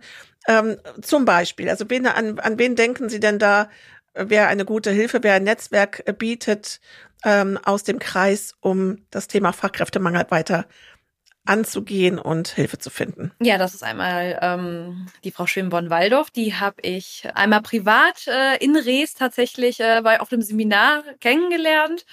[0.48, 3.68] Ähm, zum Beispiel, also wen, an, an wen denken Sie denn da,
[4.16, 6.80] wer eine gute Hilfe, wer ein Netzwerk bietet
[7.24, 10.66] ähm, aus dem Kreis, um das Thema Fachkräftemangel weiter
[11.44, 13.32] anzugehen und Hilfe zu finden.
[13.40, 16.30] Ja, das ist einmal ähm, die Frau Schwimborn-Waldorf.
[16.30, 22.04] Die habe ich einmal privat äh, in Rees tatsächlich äh, bei auf dem Seminar kennengelernt.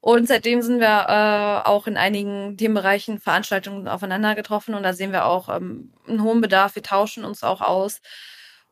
[0.00, 5.12] Und seitdem sind wir äh, auch in einigen Themenbereichen Veranstaltungen aufeinander getroffen und da sehen
[5.12, 6.74] wir auch ähm, einen hohen Bedarf.
[6.74, 8.00] Wir tauschen uns auch aus.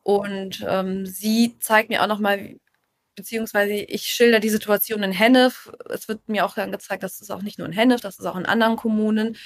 [0.09, 2.55] Und ähm, sie zeigt mir auch nochmal,
[3.15, 5.71] beziehungsweise ich schilder die Situation in Hennef.
[5.87, 8.25] Es wird mir auch dann gezeigt, dass es auch nicht nur in Hennef, das ist
[8.25, 9.37] auch in anderen Kommunen.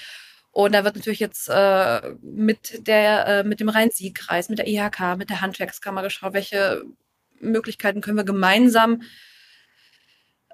[0.51, 5.17] Und da wird natürlich jetzt äh, mit der, äh, mit dem Rhein-Sieg-Kreis, mit der IHK,
[5.17, 6.83] mit der Handwerkskammer geschaut, welche
[7.41, 9.01] Möglichkeiten können wir gemeinsam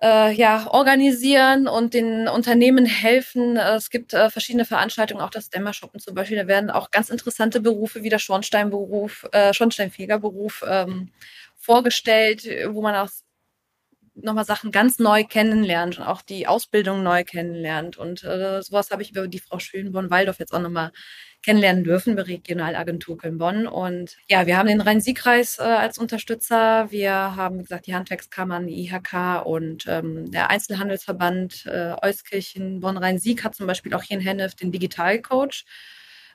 [0.02, 3.58] äh, ja, organisieren und den Unternehmen helfen.
[3.58, 6.38] Äh, es gibt äh, verschiedene Veranstaltungen, auch das Dämmershoppen zum Beispiel.
[6.38, 11.12] Da werden auch ganz interessante Berufe wie der Schornsteinberuf, äh, Schornsteinfegerberuf ähm,
[11.58, 13.10] vorgestellt, wo man auch
[14.16, 17.98] nochmal Sachen ganz neu kennenlernt und auch die Ausbildung neu kennenlernt.
[17.98, 20.92] Und äh, sowas habe ich über die Frau Schönborn-Waldorf jetzt auch nochmal
[21.44, 23.68] kennenlernen dürfen bei Regionalagentur Köln-Bonn.
[23.68, 26.92] Und ja, wir haben den Rhein-Sieg-Kreis äh, als Unterstützer.
[26.92, 33.44] Wir haben, wie gesagt, die Handwerkskammern, die IHK und ähm, der Einzelhandelsverband äh, Euskirchen Bonn-Rhein-Sieg
[33.44, 35.66] hat zum Beispiel auch hier in Hennef den Digitalcoach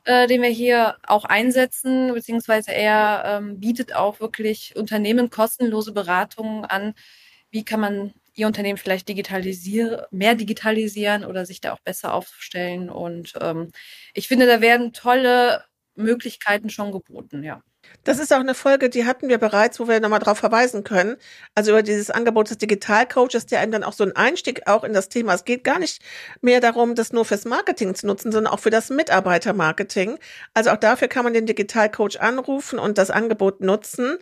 [0.05, 6.65] äh, den wir hier auch einsetzen, beziehungsweise er ähm, bietet auch wirklich Unternehmen kostenlose Beratungen
[6.65, 6.95] an,
[7.51, 12.91] wie kann man ihr Unternehmen vielleicht digitalisieren, mehr digitalisieren oder sich da auch besser aufstellen.
[12.91, 13.71] Und ähm,
[14.13, 15.65] ich finde, da werden tolle
[15.97, 17.63] Möglichkeiten schon geboten, ja.
[18.03, 21.17] Das ist auch eine Folge, die hatten wir bereits, wo wir nochmal darauf verweisen können.
[21.55, 24.93] Also über dieses Angebot des Digitalcoaches, der einem dann auch so einen Einstieg auch in
[24.93, 25.35] das Thema.
[25.35, 26.03] Es geht gar nicht
[26.41, 30.19] mehr darum, das nur fürs Marketing zu nutzen, sondern auch für das Mitarbeitermarketing.
[30.55, 34.19] Also auch dafür kann man den Digitalcoach anrufen und das Angebot nutzen.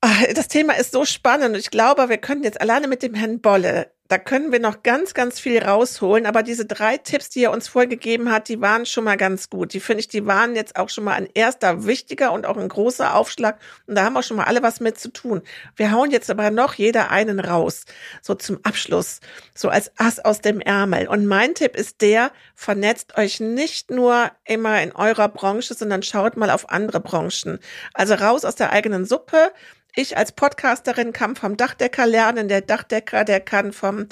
[0.00, 3.40] Ah, das Thema ist so spannend ich glaube, wir können jetzt alleine mit dem Herrn
[3.40, 6.26] Bolle, da können wir noch ganz, ganz viel rausholen.
[6.26, 9.72] Aber diese drei Tipps, die er uns vorgegeben hat, die waren schon mal ganz gut.
[9.72, 12.68] Die finde ich, die waren jetzt auch schon mal ein erster wichtiger und auch ein
[12.68, 13.58] großer Aufschlag.
[13.86, 15.42] Und da haben wir schon mal alle was mit zu tun.
[15.74, 17.84] Wir hauen jetzt aber noch jeder einen raus.
[18.22, 19.20] So zum Abschluss.
[19.54, 21.08] So als Ass aus dem Ärmel.
[21.08, 26.36] Und mein Tipp ist der, vernetzt euch nicht nur immer in eurer Branche, sondern schaut
[26.36, 27.58] mal auf andere Branchen.
[27.92, 29.50] Also raus aus der eigenen Suppe
[29.96, 34.06] ich als Podcasterin kann vom Dachdecker lernen, der Dachdecker, der kann vom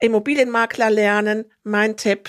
[0.00, 1.44] Immobilienmakler lernen.
[1.62, 2.28] Mein Tipp,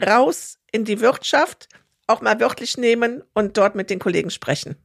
[0.00, 1.68] raus in die Wirtschaft,
[2.06, 4.76] auch mal wörtlich nehmen und dort mit den Kollegen sprechen.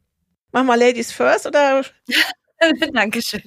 [0.51, 1.83] Machen wir Ladies first oder?
[2.93, 3.43] Dankeschön.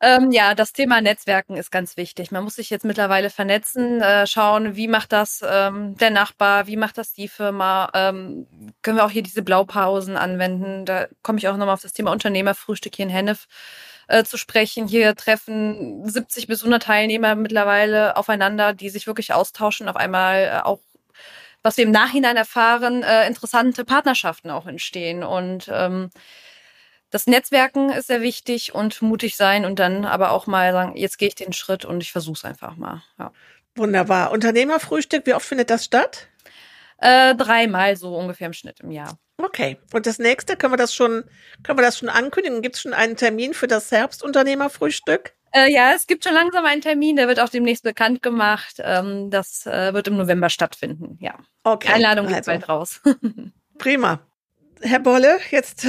[0.00, 2.30] ähm, ja, das Thema Netzwerken ist ganz wichtig.
[2.30, 6.76] Man muss sich jetzt mittlerweile vernetzen, äh, schauen, wie macht das ähm, der Nachbar, wie
[6.76, 7.90] macht das die Firma.
[7.94, 8.46] Ähm,
[8.82, 10.84] können wir auch hier diese Blaupausen anwenden.
[10.84, 13.46] Da komme ich auch nochmal auf das Thema Unternehmerfrühstück hier in Hennef
[14.08, 14.88] äh, zu sprechen.
[14.88, 20.60] Hier treffen 70 bis 100 Teilnehmer mittlerweile aufeinander, die sich wirklich austauschen, auf einmal äh,
[20.64, 20.80] auch
[21.62, 25.24] was wir im Nachhinein erfahren, äh, interessante Partnerschaften auch entstehen.
[25.24, 26.08] Und ähm,
[27.10, 31.18] das Netzwerken ist sehr wichtig und mutig sein und dann aber auch mal sagen, jetzt
[31.18, 33.02] gehe ich den Schritt und ich versuche es einfach mal.
[33.18, 33.32] Ja.
[33.76, 34.32] Wunderbar.
[34.32, 36.28] Unternehmerfrühstück, wie oft findet das statt?
[36.98, 39.18] Äh, dreimal so ungefähr im Schnitt im Jahr.
[39.38, 39.78] Okay.
[39.92, 41.24] Und das nächste, können wir das schon,
[41.62, 42.60] können wir das schon ankündigen?
[42.60, 45.34] Gibt es schon einen Termin für das Herbstunternehmerfrühstück?
[45.52, 48.76] Äh, ja, es gibt schon langsam einen Termin, der wird auch demnächst bekannt gemacht.
[48.80, 51.38] Ähm, das äh, wird im November stattfinden, ja.
[51.62, 51.92] Okay.
[51.92, 52.50] Einladung geht also.
[52.50, 53.00] bald raus.
[53.78, 54.20] Prima.
[54.82, 55.86] Herr Bolle, jetzt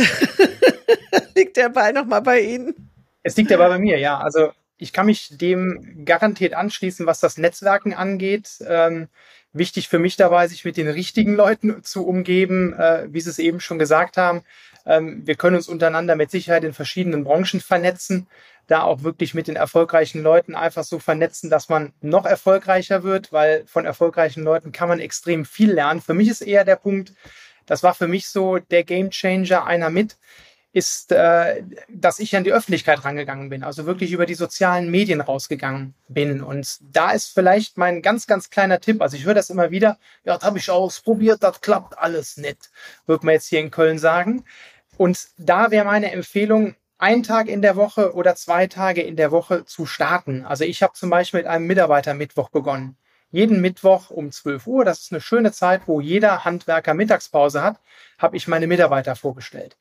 [1.36, 2.92] liegt der Ball nochmal bei Ihnen.
[3.24, 4.18] Es liegt der Ball bei mir, ja.
[4.20, 8.60] Also ich kann mich dem garantiert anschließen, was das Netzwerken angeht.
[8.66, 9.10] Ähm,
[9.52, 13.40] wichtig für mich dabei, sich mit den richtigen Leuten zu umgeben, äh, wie Sie es
[13.40, 14.44] eben schon gesagt haben.
[14.86, 18.28] Ähm, wir können uns untereinander mit Sicherheit in verschiedenen Branchen vernetzen,
[18.68, 23.34] da auch wirklich mit den erfolgreichen Leuten einfach so vernetzen, dass man noch erfolgreicher wird,
[23.34, 26.02] weil von erfolgreichen Leuten kann man extrem viel lernen.
[26.02, 27.14] Für mich ist eher der Punkt,
[27.70, 30.18] das war für mich so der Game Changer einer mit,
[30.72, 35.22] ist, äh, dass ich an die Öffentlichkeit rangegangen bin, also wirklich über die sozialen Medien
[35.22, 36.42] rausgegangen bin.
[36.42, 39.02] Und da ist vielleicht mein ganz, ganz kleiner Tipp.
[39.02, 42.72] Also ich höre das immer wieder, ja, das habe ich ausprobiert, das klappt alles nicht,
[43.06, 44.44] wird man jetzt hier in Köln sagen.
[44.98, 49.32] Und da wäre meine Empfehlung, einen Tag in der Woche oder zwei Tage in der
[49.32, 50.44] Woche zu starten.
[50.44, 52.98] Also ich habe zum Beispiel mit einem Mitarbeitermittwoch begonnen.
[53.32, 57.80] Jeden Mittwoch um 12 Uhr, das ist eine schöne Zeit, wo jeder Handwerker Mittagspause hat,
[58.18, 59.78] habe ich meine Mitarbeiter vorgestellt.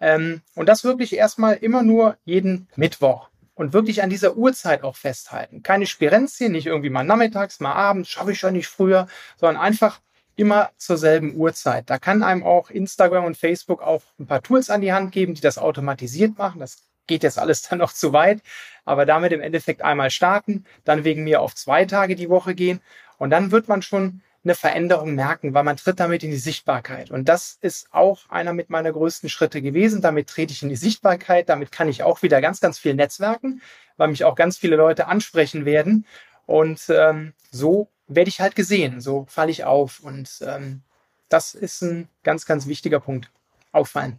[0.00, 3.28] Ähm, und das wirklich erstmal immer nur jeden Mittwoch.
[3.54, 5.62] Und wirklich an dieser Uhrzeit auch festhalten.
[5.62, 10.00] Keine Spirenzien, nicht irgendwie mal nachmittags, mal abends, schaffe ich ja nicht früher, sondern einfach
[10.36, 11.90] immer zur selben Uhrzeit.
[11.90, 15.34] Da kann einem auch Instagram und Facebook auch ein paar Tools an die Hand geben,
[15.34, 16.60] die das automatisiert machen.
[16.60, 16.78] Das
[17.10, 18.40] geht jetzt alles dann noch zu weit,
[18.86, 22.80] aber damit im Endeffekt einmal starten, dann wegen mir auf zwei Tage die Woche gehen
[23.18, 27.10] und dann wird man schon eine Veränderung merken, weil man tritt damit in die Sichtbarkeit.
[27.10, 30.00] Und das ist auch einer mit meiner größten Schritte gewesen.
[30.00, 31.50] Damit trete ich in die Sichtbarkeit.
[31.50, 33.60] Damit kann ich auch wieder ganz, ganz viel netzwerken,
[33.98, 36.06] weil mich auch ganz viele Leute ansprechen werden.
[36.46, 39.02] Und ähm, so werde ich halt gesehen.
[39.02, 40.00] So falle ich auf.
[40.00, 40.80] Und ähm,
[41.28, 43.30] das ist ein ganz, ganz wichtiger Punkt.
[43.72, 44.18] Auffallen.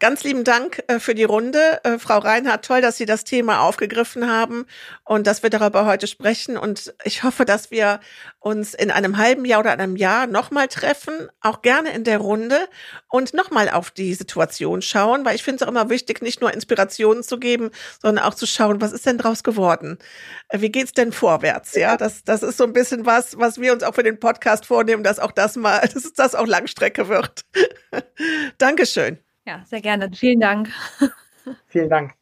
[0.00, 1.80] Ganz lieben Dank äh, für die Runde.
[1.82, 4.64] Äh, Frau Reinhardt, toll, dass Sie das Thema aufgegriffen haben
[5.04, 6.56] und dass wir darüber heute sprechen.
[6.56, 7.98] Und ich hoffe, dass wir
[8.38, 12.68] uns in einem halben Jahr oder einem Jahr nochmal treffen, auch gerne in der Runde
[13.08, 16.54] und nochmal auf die Situation schauen, weil ich finde es auch immer wichtig, nicht nur
[16.54, 19.98] Inspirationen zu geben, sondern auch zu schauen, was ist denn draus geworden?
[20.48, 21.74] Äh, wie geht's denn vorwärts?
[21.74, 24.64] Ja, das, das ist so ein bisschen was, was wir uns auch für den Podcast
[24.66, 27.44] vornehmen, dass auch das mal, dass das auch Langstrecke wird.
[28.58, 29.18] Dankeschön.
[29.48, 30.10] Ja, sehr gerne.
[30.12, 30.68] Vielen Dank.
[31.68, 32.12] Vielen Dank.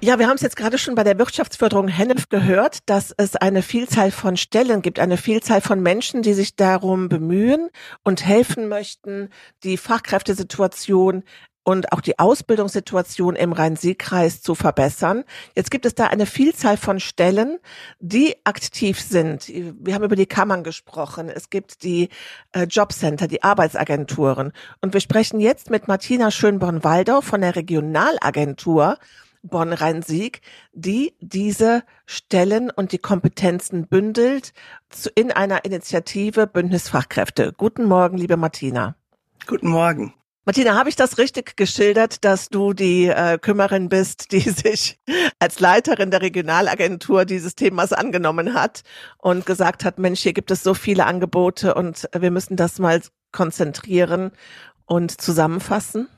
[0.00, 3.62] Ja, wir haben es jetzt gerade schon bei der Wirtschaftsförderung Hennef gehört, dass es eine
[3.62, 7.68] Vielzahl von Stellen gibt, eine Vielzahl von Menschen, die sich darum bemühen
[8.02, 9.28] und helfen möchten,
[9.62, 11.22] die Fachkräftesituation
[11.68, 15.24] und auch die Ausbildungssituation im Rhein-Sieg-Kreis zu verbessern.
[15.54, 17.58] Jetzt gibt es da eine Vielzahl von Stellen,
[18.00, 19.48] die aktiv sind.
[19.48, 21.28] Wir haben über die Kammern gesprochen.
[21.28, 22.08] Es gibt die
[22.52, 24.52] äh, Jobcenter, die Arbeitsagenturen.
[24.80, 28.96] Und wir sprechen jetzt mit Martina Schönborn-Waldau von der Regionalagentur
[29.42, 30.40] Bonn-Rhein-Sieg,
[30.72, 34.54] die diese Stellen und die Kompetenzen bündelt
[35.14, 37.52] in einer Initiative Bündnis Fachkräfte.
[37.54, 38.94] Guten Morgen, liebe Martina.
[39.46, 40.14] Guten Morgen.
[40.48, 44.98] Martina, habe ich das richtig geschildert, dass du die äh, Kümmerin bist, die sich
[45.38, 48.80] als Leiterin der Regionalagentur dieses Themas angenommen hat
[49.18, 53.02] und gesagt hat, Mensch, hier gibt es so viele Angebote und wir müssen das mal
[53.30, 54.30] konzentrieren
[54.86, 56.08] und zusammenfassen?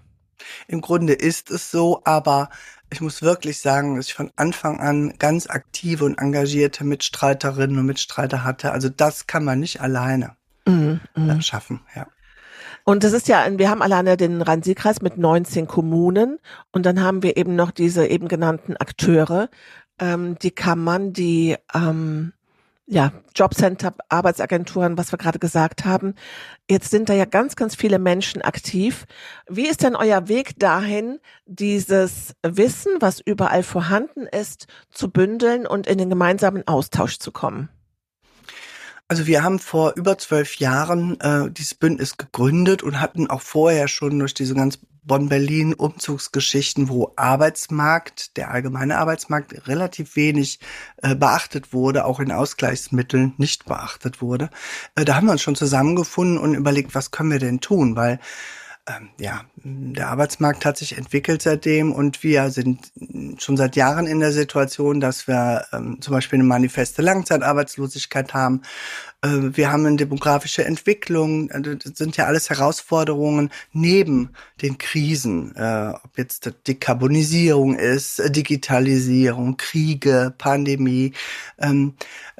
[0.68, 2.50] Im Grunde ist es so, aber
[2.88, 7.86] ich muss wirklich sagen, dass ich von Anfang an ganz aktive und engagierte Mitstreiterinnen und
[7.86, 8.70] Mitstreiter hatte.
[8.70, 11.40] Also das kann man nicht alleine mm, mm.
[11.40, 12.06] schaffen, ja.
[12.84, 16.38] Und das ist ja, wir haben alleine den Rhein-Sieg-Kreis mit 19 Kommunen
[16.72, 19.48] und dann haben wir eben noch diese eben genannten Akteure,
[19.98, 22.32] ähm, die Kammern, die ähm,
[22.90, 26.16] ja, Jobcenter, Arbeitsagenturen, was wir gerade gesagt haben.
[26.68, 29.06] Jetzt sind da ja ganz, ganz viele Menschen aktiv.
[29.48, 35.86] Wie ist denn euer Weg dahin, dieses Wissen, was überall vorhanden ist, zu bündeln und
[35.86, 37.68] in den gemeinsamen Austausch zu kommen?
[39.10, 43.88] Also wir haben vor über zwölf Jahren äh, dieses Bündnis gegründet und hatten auch vorher
[43.88, 50.60] schon durch diese ganz Bonn-Berlin Umzugsgeschichten, wo Arbeitsmarkt, der allgemeine Arbeitsmarkt relativ wenig
[50.98, 54.48] äh, beachtet wurde, auch in Ausgleichsmitteln nicht beachtet wurde.
[54.94, 58.20] Äh, da haben wir uns schon zusammengefunden und überlegt, was können wir denn tun, weil
[59.18, 62.92] ja, der Arbeitsmarkt hat sich entwickelt seitdem und wir sind
[63.38, 68.62] schon seit Jahren in der Situation, dass wir ähm, zum Beispiel eine manifeste Langzeitarbeitslosigkeit haben.
[69.22, 74.30] Äh, wir haben eine demografische Entwicklung, also das sind ja alles Herausforderungen neben
[74.62, 81.12] den Krisen, äh, ob jetzt Dekarbonisierung ist, äh, Digitalisierung, Kriege, Pandemie,
[81.58, 81.94] ähm,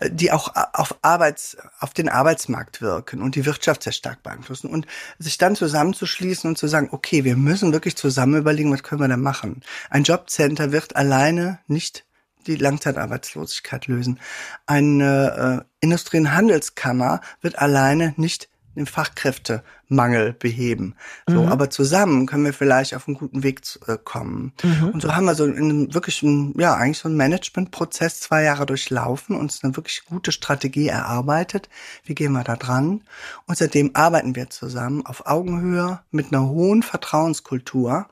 [0.09, 4.71] die auch auf Arbeits, auf den Arbeitsmarkt wirken und die Wirtschaft sehr stark beeinflussen.
[4.71, 4.87] Und
[5.19, 9.09] sich dann zusammenzuschließen und zu sagen, okay, wir müssen wirklich zusammen überlegen, was können wir
[9.09, 9.63] da machen.
[9.91, 12.05] Ein Jobcenter wird alleine nicht
[12.47, 14.19] die Langzeitarbeitslosigkeit lösen.
[14.67, 20.95] Eine äh, Industrie- und Handelskammer wird alleine nicht den Fachkräftemangel beheben.
[21.27, 21.49] So, mhm.
[21.49, 24.53] aber zusammen können wir vielleicht auf einen guten Weg äh, kommen.
[24.63, 24.91] Mhm.
[24.91, 28.67] Und so haben wir so in wirklich ein, ja, eigentlich so einen Managementprozess zwei Jahre
[28.67, 31.69] durchlaufen, uns eine wirklich gute Strategie erarbeitet.
[32.05, 33.03] Wie gehen wir da dran?
[33.47, 38.07] Und seitdem arbeiten wir zusammen auf Augenhöhe mit einer hohen Vertrauenskultur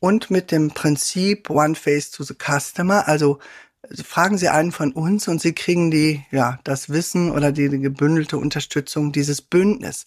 [0.00, 3.38] und mit dem Prinzip One Face to the Customer, also
[4.02, 7.80] fragen Sie einen von uns und Sie kriegen die, ja, das Wissen oder die, die
[7.80, 10.04] gebündelte Unterstützung dieses Bündnis.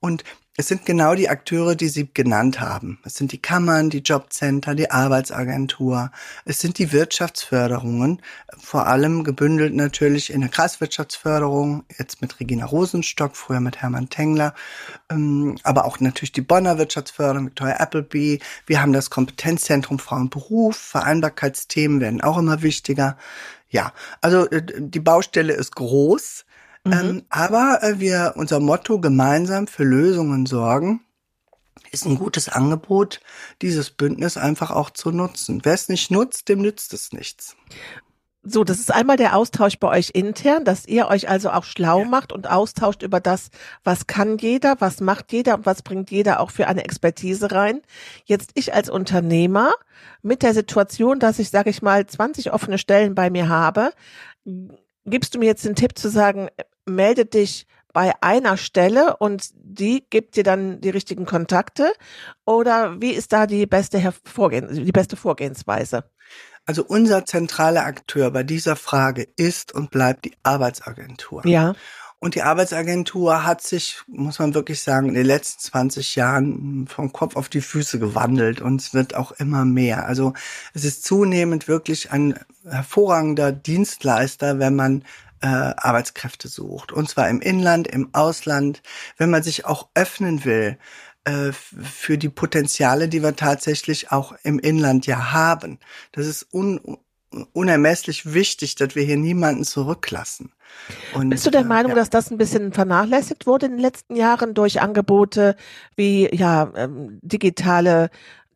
[0.00, 0.24] Und
[0.58, 2.98] es sind genau die Akteure, die Sie genannt haben.
[3.04, 6.10] Es sind die Kammern, die Jobcenter, die Arbeitsagentur.
[6.44, 8.20] Es sind die Wirtschaftsförderungen,
[8.58, 14.52] vor allem gebündelt natürlich in der Kreiswirtschaftsförderung, jetzt mit Regina Rosenstock, früher mit Hermann Tengler,
[15.08, 18.40] ähm, aber auch natürlich die Bonner Wirtschaftsförderung, Victoria Appleby.
[18.66, 23.16] Wir haben das Kompetenzzentrum Frau und Beruf, Vereinbarkeitsthemen werden auch immer wichtiger.
[23.70, 23.92] Ja,
[24.22, 26.46] also äh, die Baustelle ist groß.
[26.88, 27.10] Mhm.
[27.10, 31.00] Ähm, aber äh, wir, unser Motto gemeinsam für Lösungen sorgen,
[31.90, 33.20] ist ein gutes Angebot,
[33.62, 35.60] dieses Bündnis einfach auch zu nutzen.
[35.64, 37.56] Wer es nicht nutzt, dem nützt es nichts.
[38.42, 42.00] So, das ist einmal der Austausch bei euch intern, dass ihr euch also auch schlau
[42.00, 42.04] ja.
[42.06, 43.50] macht und austauscht über das,
[43.84, 47.82] was kann jeder, was macht jeder und was bringt jeder auch für eine Expertise rein.
[48.24, 49.72] Jetzt ich als Unternehmer
[50.22, 53.92] mit der Situation, dass ich, sage ich mal, 20 offene Stellen bei mir habe,
[55.04, 56.48] gibst du mir jetzt den Tipp zu sagen,
[56.88, 61.92] melde dich bei einer Stelle und die gibt dir dann die richtigen Kontakte?
[62.44, 66.04] Oder wie ist da die beste Vorgehen, die beste Vorgehensweise?
[66.66, 71.46] Also unser zentraler Akteur bei dieser Frage ist und bleibt die Arbeitsagentur.
[71.46, 71.74] Ja.
[72.20, 77.12] Und die Arbeitsagentur hat sich, muss man wirklich sagen, in den letzten 20 Jahren vom
[77.12, 80.06] Kopf auf die Füße gewandelt und es wird auch immer mehr.
[80.06, 80.34] Also
[80.74, 85.04] es ist zunehmend wirklich ein hervorragender Dienstleister, wenn man
[85.40, 86.92] äh, Arbeitskräfte sucht.
[86.92, 88.82] Und zwar im Inland, im Ausland,
[89.16, 90.78] wenn man sich auch öffnen will
[91.24, 95.78] äh, für die Potenziale, die wir tatsächlich auch im Inland ja haben.
[96.12, 96.98] Das ist un
[97.52, 100.52] unermesslich wichtig, dass wir hier niemanden zurücklassen.
[101.12, 101.96] Und, Bist du der äh, Meinung, ja.
[101.96, 105.56] dass das ein bisschen vernachlässigt wurde in den letzten Jahren durch Angebote
[105.94, 108.10] wie ja ähm, digitale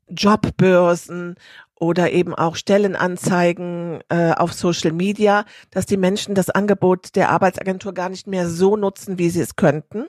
[0.09, 1.37] Jobbörsen
[1.83, 7.93] oder eben auch Stellenanzeigen äh, auf Social Media, dass die Menschen das Angebot der Arbeitsagentur
[7.93, 10.07] gar nicht mehr so nutzen, wie sie es könnten?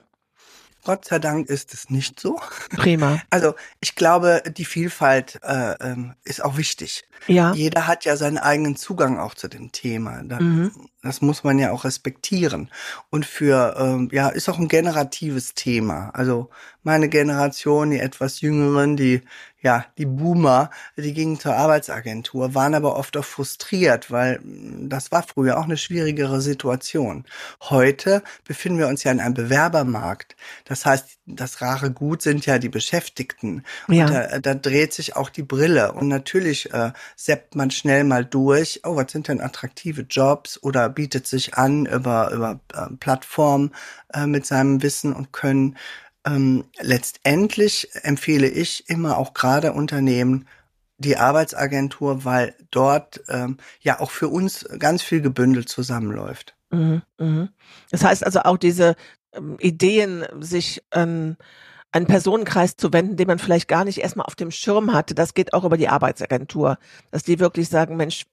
[0.84, 2.38] Gott sei Dank ist es nicht so.
[2.76, 3.20] Prima.
[3.30, 7.08] Also ich glaube, die Vielfalt äh, ähm, ist auch wichtig.
[7.26, 7.52] Ja.
[7.54, 10.22] Jeder hat ja seinen eigenen Zugang auch zu dem Thema.
[10.22, 10.70] Da, mhm.
[11.04, 12.70] Das muss man ja auch respektieren.
[13.10, 16.10] Und für, ähm, ja, ist auch ein generatives Thema.
[16.14, 16.48] Also
[16.82, 19.20] meine Generation, die etwas jüngeren, die
[19.64, 25.10] ja, die Boomer, die gingen zur Arbeitsagentur, waren aber oft auch frustriert, weil mm, das
[25.10, 27.24] war früher auch eine schwierigere Situation.
[27.62, 30.36] Heute befinden wir uns ja in einem Bewerbermarkt.
[30.66, 33.64] Das heißt, das rare Gut sind ja die Beschäftigten.
[33.88, 34.04] Ja.
[34.04, 35.92] Und da, da dreht sich auch die Brille.
[35.92, 40.90] Und natürlich äh, seppt man schnell mal durch, oh, was sind denn attraktive Jobs oder
[40.94, 43.72] bietet sich an über, über äh, Plattformen
[44.12, 45.76] äh, mit seinem Wissen und Können.
[46.26, 50.46] Ähm, letztendlich empfehle ich immer auch gerade Unternehmen
[50.98, 56.56] die Arbeitsagentur, weil dort ähm, ja auch für uns ganz viel gebündelt zusammenläuft.
[56.70, 57.48] Mhm, mh.
[57.90, 58.94] Das heißt also auch diese
[59.32, 61.36] ähm, Ideen, sich an
[61.94, 65.32] einen Personenkreis zu wenden, den man vielleicht gar nicht erstmal auf dem Schirm hatte, das
[65.32, 66.76] geht auch über die Arbeitsagentur,
[67.12, 68.26] dass die wirklich sagen, Mensch,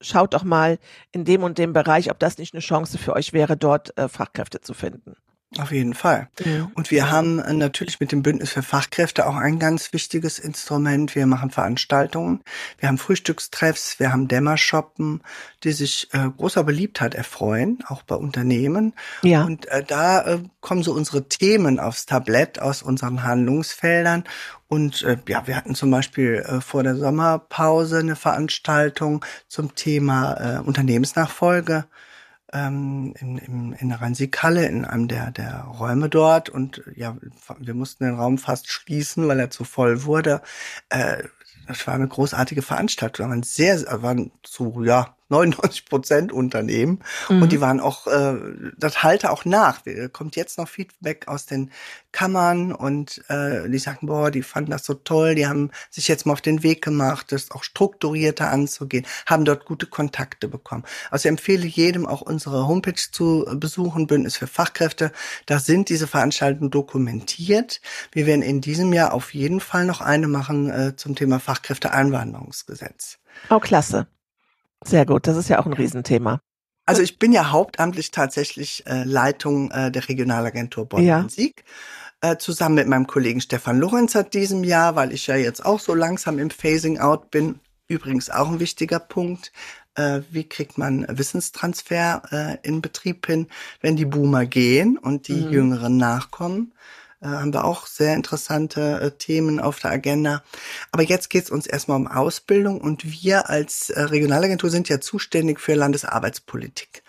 [0.00, 0.78] schaut doch mal
[1.12, 4.08] in dem und dem Bereich, ob das nicht eine Chance für euch wäre, dort äh,
[4.08, 5.16] Fachkräfte zu finden.
[5.58, 6.28] Auf jeden Fall.
[6.44, 6.68] Ja.
[6.74, 11.14] Und wir haben äh, natürlich mit dem Bündnis für Fachkräfte auch ein ganz wichtiges Instrument.
[11.14, 12.40] Wir machen Veranstaltungen,
[12.78, 15.22] wir haben Frühstückstreffs, wir haben Dämmershoppen,
[15.62, 18.94] die sich äh, großer Beliebtheit erfreuen, auch bei Unternehmen.
[19.22, 19.44] Ja.
[19.44, 24.24] Und äh, da äh, kommen so unsere Themen aufs Tablett aus unseren Handlungsfeldern.
[24.66, 30.62] Und äh, ja, wir hatten zum Beispiel äh, vor der Sommerpause eine Veranstaltung zum Thema
[30.64, 31.84] Unternehmensnachfolge
[32.54, 36.48] ähm, in, in, der Rhein-Sieg-Halle, in einem der, der Räume dort.
[36.48, 37.16] Und ja,
[37.58, 40.40] wir mussten den Raum fast schließen, weil er zu voll wurde.
[40.88, 41.24] Äh,
[41.66, 43.26] das war eine großartige Veranstaltung.
[43.26, 47.42] Da waren sehr, waren zu, ja, 99 Prozent Unternehmen mhm.
[47.42, 48.36] und die waren auch, äh,
[48.78, 49.82] das halte auch nach.
[50.12, 51.70] Kommt jetzt noch Feedback aus den
[52.12, 56.26] Kammern und äh, die sagen, boah, die fanden das so toll, die haben sich jetzt
[56.26, 60.84] mal auf den Weg gemacht, das auch strukturierter anzugehen, haben dort gute Kontakte bekommen.
[61.10, 65.10] Also ich empfehle jedem auch unsere Homepage zu besuchen, Bündnis für Fachkräfte.
[65.46, 67.80] Da sind diese Veranstaltungen dokumentiert.
[68.12, 73.18] Wir werden in diesem Jahr auf jeden Fall noch eine machen äh, zum Thema Fachkräfteeinwanderungsgesetz.
[73.50, 74.06] Oh, klasse.
[74.84, 76.40] Sehr gut, das ist ja auch ein Riesenthema.
[76.86, 81.20] Also ich bin ja hauptamtlich tatsächlich äh, Leitung äh, der Regionalagentur Bonn Ja.
[81.20, 81.64] und Sieg.
[82.20, 85.80] Äh, zusammen mit meinem Kollegen Stefan Lorenz seit diesem Jahr, weil ich ja jetzt auch
[85.80, 87.60] so langsam im Phasing Out bin.
[87.88, 89.52] Übrigens auch ein wichtiger Punkt.
[89.94, 92.22] Äh, wie kriegt man Wissenstransfer
[92.62, 93.46] äh, in Betrieb hin,
[93.80, 95.52] wenn die Boomer gehen und die Mhm.
[95.52, 96.72] Jüngeren nachkommen?
[97.24, 100.42] Äh, haben wir auch sehr interessante äh, Themen auf der Agenda.
[100.92, 105.00] Aber jetzt geht es uns erstmal um Ausbildung und wir als äh, Regionalagentur sind ja
[105.00, 107.02] zuständig für Landesarbeitspolitik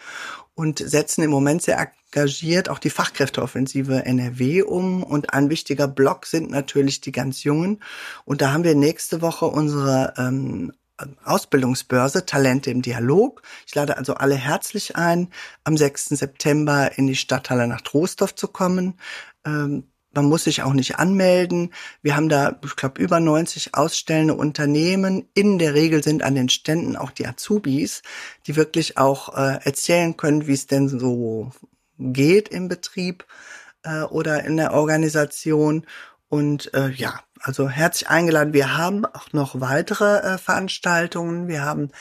[0.55, 5.03] und setzen im Moment sehr engagiert auch die Fachkräfteoffensive NRW um.
[5.03, 7.83] Und ein wichtiger Block sind natürlich die ganz Jungen.
[8.23, 10.71] Und da haben wir nächste Woche unsere ähm,
[11.25, 13.41] Ausbildungsbörse Talente im Dialog.
[13.67, 15.27] Ich lade also alle herzlich ein,
[15.65, 16.05] am 6.
[16.09, 18.97] September in die Stadthalle nach Troisdorf zu kommen.
[19.45, 19.83] Ähm,
[20.15, 21.73] man muss sich auch nicht anmelden.
[22.01, 25.27] Wir haben da, ich glaube, über 90 ausstellende Unternehmen.
[25.33, 28.01] In der Regel sind an den Ständen auch die Azubis,
[28.47, 31.51] die wirklich auch äh, erzählen können, wie es denn so
[31.99, 33.25] geht im Betrieb
[33.83, 35.85] äh, oder in der Organisation.
[36.29, 38.53] Und äh, ja, also herzlich eingeladen.
[38.53, 41.47] Wir haben auch noch weitere äh, Veranstaltungen.
[41.47, 41.91] Wir haben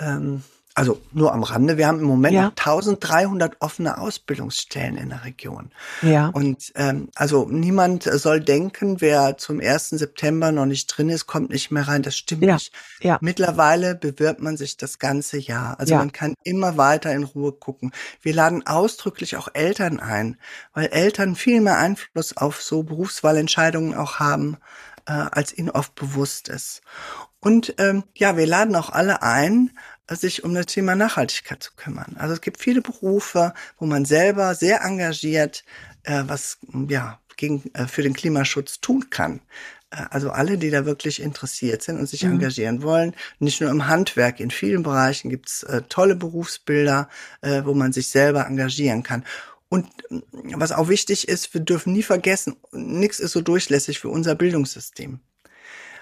[0.00, 0.42] ähm,
[0.78, 1.76] also nur am Rande.
[1.76, 2.42] Wir haben im Moment Ja.
[2.44, 5.70] noch 1300 offene Ausbildungsstellen in der Region.
[6.02, 6.28] Ja.
[6.28, 9.90] Und ähm, also niemand soll denken, wer zum 1.
[9.90, 12.02] September noch nicht drin ist, kommt nicht mehr rein.
[12.02, 12.72] Das stimmt Ja, nicht.
[13.00, 13.18] ja.
[13.20, 15.78] Mittlerweile bewirbt man sich das ganze Jahr.
[15.80, 15.98] Also Ja.
[15.98, 17.92] man kann immer weiter in Ruhe gucken.
[18.22, 20.36] Wir laden ausdrücklich auch Eltern ein,
[20.74, 24.56] weil Eltern viel mehr Einfluss auf so Berufswahlentscheidungen auch haben,
[25.06, 26.82] äh, als ihnen oft bewusst ist.
[27.40, 29.70] Und ähm, ja, wir laden auch alle ein,
[30.16, 32.16] sich um das Thema Nachhaltigkeit zu kümmern.
[32.18, 35.64] Also es gibt viele Berufe, wo man selber sehr engagiert
[36.04, 39.40] äh, was ja gegen äh, für den Klimaschutz tun kann.
[39.90, 42.32] Äh, Also alle, die da wirklich interessiert sind und sich Mhm.
[42.34, 47.08] engagieren wollen, nicht nur im Handwerk, in vielen Bereichen gibt's äh, tolle Berufsbilder,
[47.42, 49.24] äh, wo man sich selber engagieren kann.
[49.68, 50.22] Und ähm,
[50.56, 55.20] was auch wichtig ist, wir dürfen nie vergessen, nichts ist so durchlässig für unser Bildungssystem.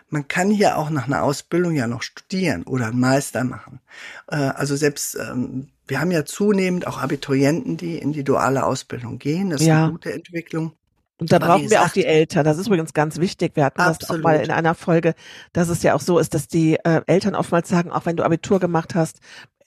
[0.09, 3.81] Man kann hier auch nach einer Ausbildung ja noch studieren oder einen Meister machen.
[4.29, 9.19] Äh, Also selbst, ähm, wir haben ja zunehmend auch Abiturienten, die in die duale Ausbildung
[9.19, 9.51] gehen.
[9.51, 9.85] Das ist Ja.
[9.85, 10.73] eine gute Entwicklung.
[11.19, 12.45] Und da Aber brauchen wir auch die Eltern.
[12.45, 13.53] Das ist übrigens ganz wichtig.
[13.57, 14.23] Wir hatten das auch Absolut.
[14.23, 15.15] mal in einer Folge,
[15.53, 18.23] dass es ja auch so ist, dass die äh, Eltern oftmals sagen, auch wenn du
[18.25, 19.21] Abitur gemacht hast,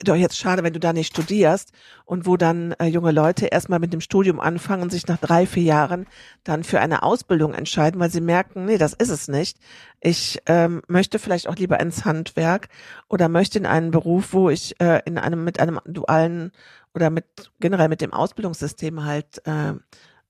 [0.04, 1.72] doch jetzt schade, wenn du da nicht studierst
[2.06, 5.46] und wo dann äh, junge Leute erstmal mit dem Studium anfangen und sich nach drei,
[5.46, 6.08] vier Jahren
[6.44, 9.58] dann für eine Ausbildung entscheiden, weil sie merken, nee, das ist es nicht.
[10.00, 12.70] Ich ähm, möchte vielleicht auch lieber ins Handwerk
[13.10, 16.52] oder möchte in einen Beruf, wo ich äh, in einem mit einem dualen
[16.94, 17.26] oder mit
[17.60, 19.74] generell mit dem Ausbildungssystem halt äh,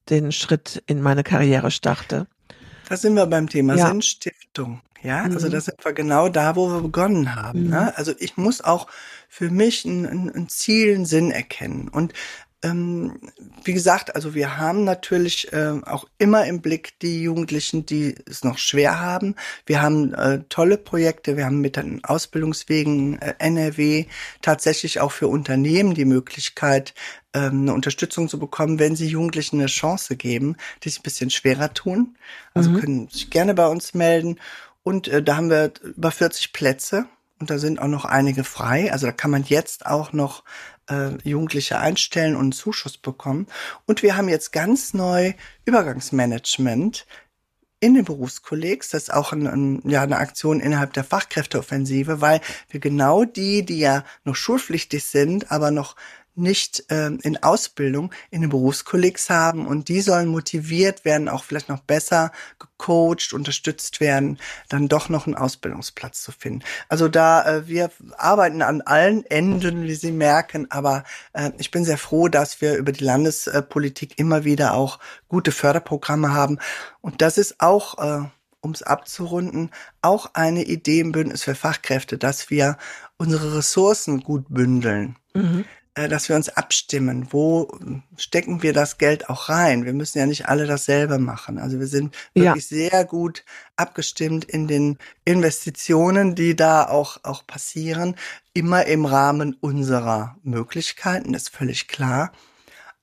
[0.09, 2.27] den Schritt in meine Karriere starte.
[2.89, 3.93] Da sind wir beim Thema Ja.
[4.59, 4.81] Sinnstiftung.
[5.01, 5.51] Ja, also Mhm.
[5.51, 7.65] da sind wir genau da, wo wir begonnen haben.
[7.65, 7.69] Mhm.
[7.69, 7.97] Ne?
[7.97, 8.87] Also ich muss auch
[9.29, 11.87] für mich ein, ein, ein Ziel, einen Sinn erkennen.
[11.87, 12.13] Und
[12.61, 13.17] ähm,
[13.63, 18.43] wie gesagt, also wir haben natürlich äh, auch immer im Blick die Jugendlichen, die es
[18.43, 19.35] noch schwer haben.
[19.65, 21.37] Wir haben äh, tolle Projekte.
[21.37, 24.07] Wir haben mit den Ausbildungswegen äh, NRW
[24.41, 26.93] tatsächlich auch für Unternehmen die Möglichkeit,
[27.33, 31.29] ähm, eine Unterstützung zu bekommen, wenn sie Jugendlichen eine Chance geben, die sich ein bisschen
[31.29, 32.17] schwerer tun.
[32.53, 32.79] Also Mhm.
[32.79, 34.39] können sich gerne bei uns melden.
[34.83, 37.05] Und äh, da haben wir über 40 Plätze
[37.39, 38.91] und da sind auch noch einige frei.
[38.91, 40.43] Also da kann man jetzt auch noch
[40.89, 43.47] äh, Jugendliche einstellen und einen Zuschuss bekommen.
[43.85, 45.33] Und wir haben jetzt ganz neu
[45.65, 47.05] Übergangsmanagement
[47.81, 48.89] in den Berufskollegs.
[48.89, 53.65] Das ist auch ein, ein, ja, eine Aktion innerhalb der Fachkräfteoffensive, weil wir genau die,
[53.65, 55.95] die ja noch schulpflichtig sind, aber noch
[56.39, 61.69] nicht ähm, in Ausbildung in den Berufskollegs haben und die sollen motiviert werden, auch vielleicht
[61.69, 66.63] noch besser gecoacht, unterstützt werden, dann doch noch einen Ausbildungsplatz zu finden.
[66.87, 71.85] Also da äh, wir arbeiten an allen Enden, wie Sie merken, aber äh, ich bin
[71.85, 76.59] sehr froh, dass wir über die Landespolitik immer wieder auch gute Förderprogramme haben
[77.01, 78.27] und das ist auch äh,
[78.61, 79.71] um es abzurunden,
[80.01, 82.77] auch eine Idee im Bündnis für Fachkräfte, dass wir
[83.17, 85.65] unsere Ressourcen gut bündeln Mhm.
[85.99, 87.77] Äh, dass wir uns abstimmen, wo
[88.15, 89.83] stecken wir das Geld auch rein.
[89.83, 91.57] Wir müssen ja nicht alle dasselbe machen.
[91.57, 92.45] Also wir sind Ja.
[92.45, 93.43] wirklich sehr gut
[93.75, 98.15] abgestimmt in den Investitionen, die da auch, auch passieren,
[98.53, 102.31] immer im Rahmen unserer Möglichkeiten, ist völlig klar.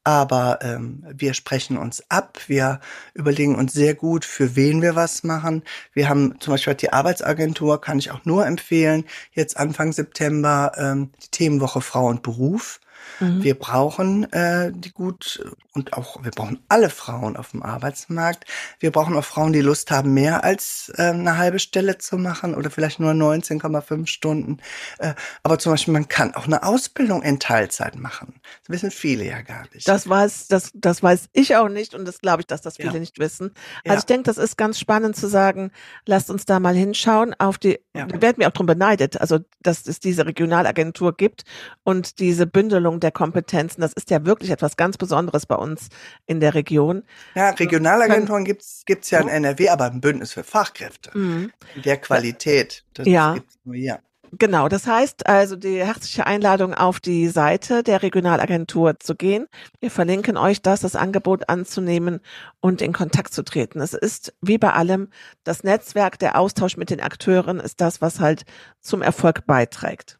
[0.04, 2.80] Aber ähm, wir sprechen uns ab, wir
[3.12, 5.64] überlegen uns sehr gut, für wen wir was machen.
[5.92, 11.10] Wir haben zum Beispiel die Arbeitsagentur, kann ich auch nur empfehlen, jetzt Anfang September ähm,
[11.24, 12.78] die Themenwoche Frau und Beruf.
[13.20, 13.42] Mhm.
[13.42, 15.40] Wir brauchen äh, die gut
[15.72, 18.44] und auch wir brauchen alle Frauen auf dem Arbeitsmarkt.
[18.80, 22.54] Wir brauchen auch Frauen, die Lust haben, mehr als äh, eine halbe Stelle zu machen
[22.54, 24.58] oder vielleicht nur 19,5 Stunden.
[24.98, 28.34] Äh, aber zum Beispiel man kann auch eine Ausbildung in Teilzeit machen.
[28.62, 29.88] Das wissen viele ja gar nicht.
[29.88, 32.94] Das weiß das das weiß ich auch nicht und das glaube ich, dass das viele
[32.94, 33.00] ja.
[33.00, 33.52] nicht wissen.
[33.84, 33.98] Also ja.
[33.98, 35.70] ich denke, das ist ganz spannend zu sagen.
[36.06, 37.78] Lasst uns da mal hinschauen auf die.
[37.94, 38.06] Ja.
[38.20, 41.44] werden wir auch darum beneidet, also dass es diese Regionalagentur gibt
[41.82, 45.88] und diese Bündelung der Kompetenzen, das ist ja wirklich etwas ganz Besonderes bei uns
[46.26, 47.02] in der Region.
[47.34, 51.16] Ja, Regionalagenturen gibt es ja in NRW, aber ein Bündnis für Fachkräfte.
[51.16, 51.52] Mhm.
[51.84, 52.84] Der Qualität.
[52.94, 53.34] Das ja.
[53.34, 54.00] gibt's nur hier.
[54.32, 59.46] Genau, das heißt also die herzliche Einladung auf die Seite der Regionalagentur zu gehen.
[59.80, 62.20] Wir verlinken euch das, das Angebot anzunehmen
[62.60, 63.80] und in Kontakt zu treten.
[63.80, 65.08] Es ist wie bei allem
[65.44, 68.44] das Netzwerk, der Austausch mit den Akteuren ist das, was halt
[68.80, 70.18] zum Erfolg beiträgt.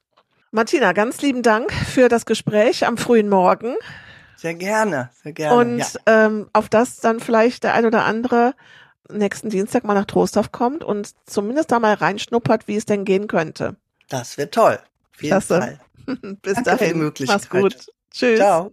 [0.53, 3.75] Martina, ganz lieben Dank für das Gespräch am frühen Morgen.
[4.37, 5.57] Sehr gerne, sehr gerne.
[5.57, 6.27] Und ja.
[6.27, 8.55] ähm, auf das dann vielleicht der ein oder andere
[9.11, 13.27] nächsten Dienstag mal nach Trostorf kommt und zumindest da mal reinschnuppert, wie es denn gehen
[13.27, 13.77] könnte.
[14.09, 14.79] Das wird toll.
[15.15, 15.61] Auf jeden Klasse.
[15.61, 15.81] Fall.
[16.43, 17.13] Bis Danke dahin.
[17.27, 17.77] Mach's gut.
[18.13, 18.39] Tschüss.
[18.39, 18.73] Ciao.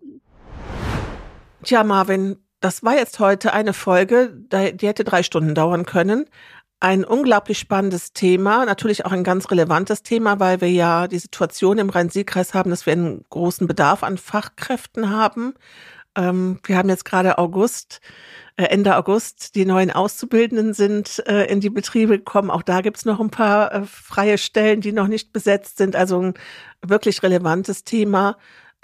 [1.64, 6.26] Tja, Marvin, das war jetzt heute eine Folge, die hätte drei Stunden dauern können
[6.84, 11.78] ein unglaublich spannendes Thema, natürlich auch ein ganz relevantes Thema, weil wir ja die Situation
[11.78, 15.54] im Rhein-Sieg-Kreis haben, dass wir einen großen Bedarf an Fachkräften haben.
[16.14, 18.02] Ähm, wir haben jetzt gerade August,
[18.58, 22.52] äh, Ende August, die neuen Auszubildenden sind äh, in die Betriebe gekommen.
[22.52, 25.96] Auch da gibt's noch ein paar äh, freie Stellen, die noch nicht besetzt sind.
[25.96, 26.34] Also ein
[26.82, 28.36] wirklich relevantes Thema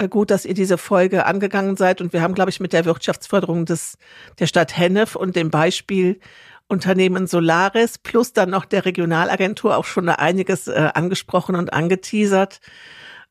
[0.10, 2.00] gut, dass ihr diese Folge angegangen seid.
[2.00, 3.98] Und wir haben, glaube ich, mit der Wirtschaftsförderung des,
[4.40, 6.22] der Stadt Hennef und dem Beispiel
[6.70, 12.62] Unternehmen Solaris plus dann noch der Regionalagentur auch schon einiges äh, angesprochen und angeteasert.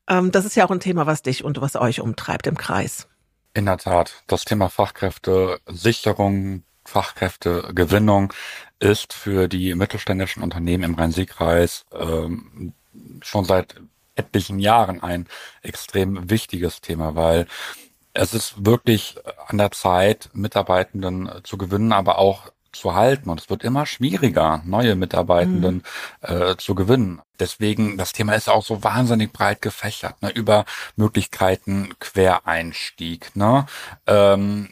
[0.09, 3.07] Ähm, das ist ja auch ein Thema, was dich und was euch umtreibt im Kreis.
[3.53, 8.33] In der Tat, das Thema Fachkräftesicherung, Fachkräftegewinnung
[8.79, 12.73] ist für die mittelständischen Unternehmen im Rhein-Sieg-Kreis ähm,
[13.21, 13.75] schon seit
[14.15, 15.27] etlichen Jahren ein
[15.61, 17.47] extrem wichtiges Thema, weil
[18.13, 19.15] es ist wirklich
[19.47, 24.61] an der Zeit, Mitarbeitenden zu gewinnen, aber auch zu halten und es wird immer schwieriger,
[24.65, 25.83] neue Mitarbeitenden
[26.27, 26.35] mhm.
[26.35, 27.21] äh, zu gewinnen.
[27.39, 30.65] Deswegen, das Thema ist auch so wahnsinnig breit gefächert, ne, über
[30.95, 33.65] Möglichkeiten Quereinstieg, ne,
[34.07, 34.69] ähm,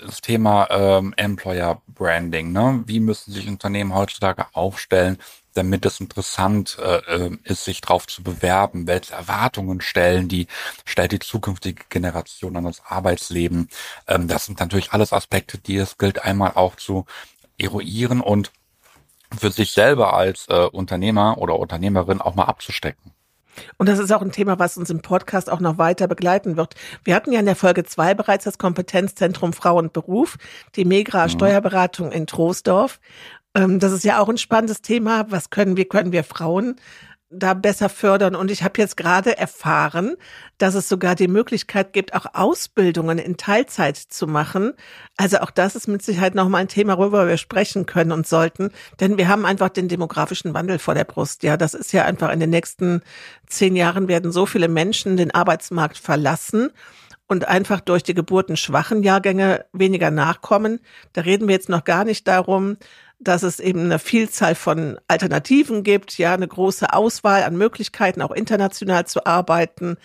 [0.00, 5.18] das Thema ähm, Employer Branding, ne, wie müssen sich Unternehmen heutzutage aufstellen,
[5.54, 10.46] damit es interessant äh, äh, ist, sich darauf zu bewerben, welche Erwartungen stellen die,
[10.84, 13.68] stellt die zukünftige Generation an das Arbeitsleben.
[14.06, 17.04] Ähm, das sind natürlich alles Aspekte, die es gilt einmal auch zu
[17.60, 18.50] eruieren und
[19.38, 23.12] für sich selber als äh, Unternehmer oder Unternehmerin auch mal abzustecken.
[23.76, 26.74] Und das ist auch ein Thema, was uns im Podcast auch noch weiter begleiten wird.
[27.04, 30.36] Wir hatten ja in der Folge zwei bereits das Kompetenzzentrum Frau und Beruf,
[30.76, 31.30] die Megra mhm.
[31.30, 33.00] Steuerberatung in Troisdorf.
[33.54, 35.26] Ähm, das ist ja auch ein spannendes Thema.
[35.30, 36.76] Was können wir, können wir Frauen
[37.30, 38.34] da besser fördern.
[38.34, 40.16] Und ich habe jetzt gerade erfahren,
[40.58, 44.72] dass es sogar die Möglichkeit gibt, auch Ausbildungen in Teilzeit zu machen.
[45.16, 48.70] Also auch das ist mit Sicherheit nochmal ein Thema, worüber wir sprechen können und sollten.
[48.98, 51.44] Denn wir haben einfach den demografischen Wandel vor der Brust.
[51.44, 53.02] Ja, das ist ja einfach in den nächsten
[53.46, 56.70] zehn Jahren werden so viele Menschen den Arbeitsmarkt verlassen
[57.28, 60.80] und einfach durch die Geburten schwachen Jahrgänge weniger nachkommen.
[61.12, 62.76] Da reden wir jetzt noch gar nicht darum,
[63.20, 68.30] dass es eben eine Vielzahl von Alternativen gibt, ja, eine große Auswahl an Möglichkeiten, auch
[68.30, 69.98] international zu arbeiten,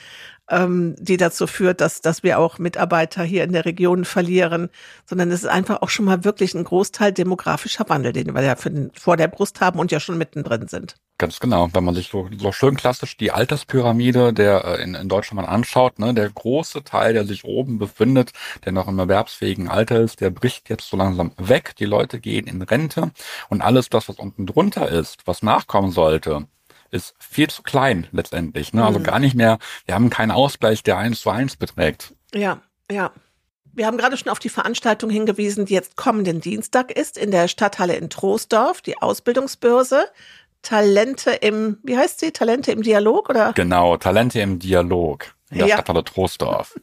[0.50, 4.70] ähm, die dazu führt, dass, dass wir auch Mitarbeiter hier in der Region verlieren,
[5.06, 8.56] sondern es ist einfach auch schon mal wirklich ein Großteil demografischer Wandel, den wir ja
[8.56, 10.96] den, vor der Brust haben und ja schon mittendrin sind.
[11.18, 11.70] Ganz genau.
[11.72, 15.48] Wenn man sich so, so schön klassisch die Alterspyramide der äh, in, in Deutschland mal
[15.48, 18.32] anschaut, ne, der große Teil, der sich oben befindet,
[18.66, 21.74] der noch im erwerbsfähigen Alter ist, der bricht jetzt so langsam weg.
[21.78, 23.12] Die Leute gehen in Rente
[23.48, 26.48] und alles das, was unten drunter ist, was nachkommen sollte,
[26.92, 28.74] ist viel zu klein letztendlich.
[28.74, 28.86] Ne?
[28.86, 29.04] Also mhm.
[29.04, 32.14] gar nicht mehr, wir haben keinen Ausgleich, der eins zu eins beträgt.
[32.34, 32.62] Ja,
[32.92, 33.12] ja.
[33.74, 37.50] Wir haben gerade schon auf die Veranstaltung hingewiesen, die jetzt kommenden Dienstag ist in der
[37.50, 40.06] Stadthalle in Troisdorf, die Ausbildungsbörse.
[40.62, 42.32] Talente im, wie heißt sie?
[42.32, 43.54] Talente im Dialog oder?
[43.54, 45.76] Genau, Talente im Dialog in der ja.
[45.76, 46.76] Stadthalle Troisdorf.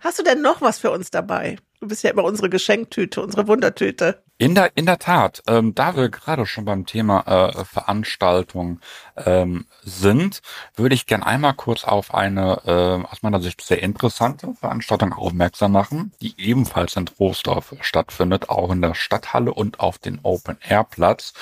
[0.00, 1.58] Hast du denn noch was für uns dabei?
[1.80, 4.22] Du bist ja immer unsere Geschenktüte, unsere Wundertüte.
[4.40, 8.78] In der, in der Tat, ähm, da wir gerade schon beim Thema äh, Veranstaltung
[9.16, 10.42] ähm, sind,
[10.76, 15.72] würde ich gern einmal kurz auf eine äh, aus meiner Sicht sehr interessante Veranstaltung aufmerksam
[15.72, 21.32] machen, die ebenfalls in Troisdorf stattfindet, auch in der Stadthalle und auf den Open-Air-Platz.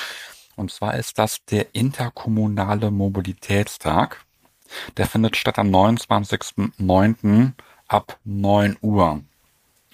[0.56, 4.24] Und zwar ist das der interkommunale Mobilitätstag.
[4.96, 7.52] Der findet statt am 29.09
[7.88, 9.20] ab 9 Uhr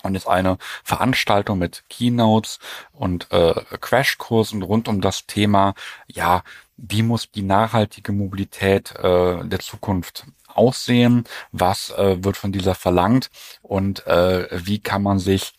[0.02, 2.58] und ist eine Veranstaltung mit Keynotes
[2.92, 5.74] und äh, Crashkursen rund um das Thema,
[6.06, 6.42] ja,
[6.76, 13.30] wie muss die nachhaltige Mobilität äh, der Zukunft aussehen, was äh, wird von dieser verlangt
[13.62, 15.54] und äh, wie kann man sich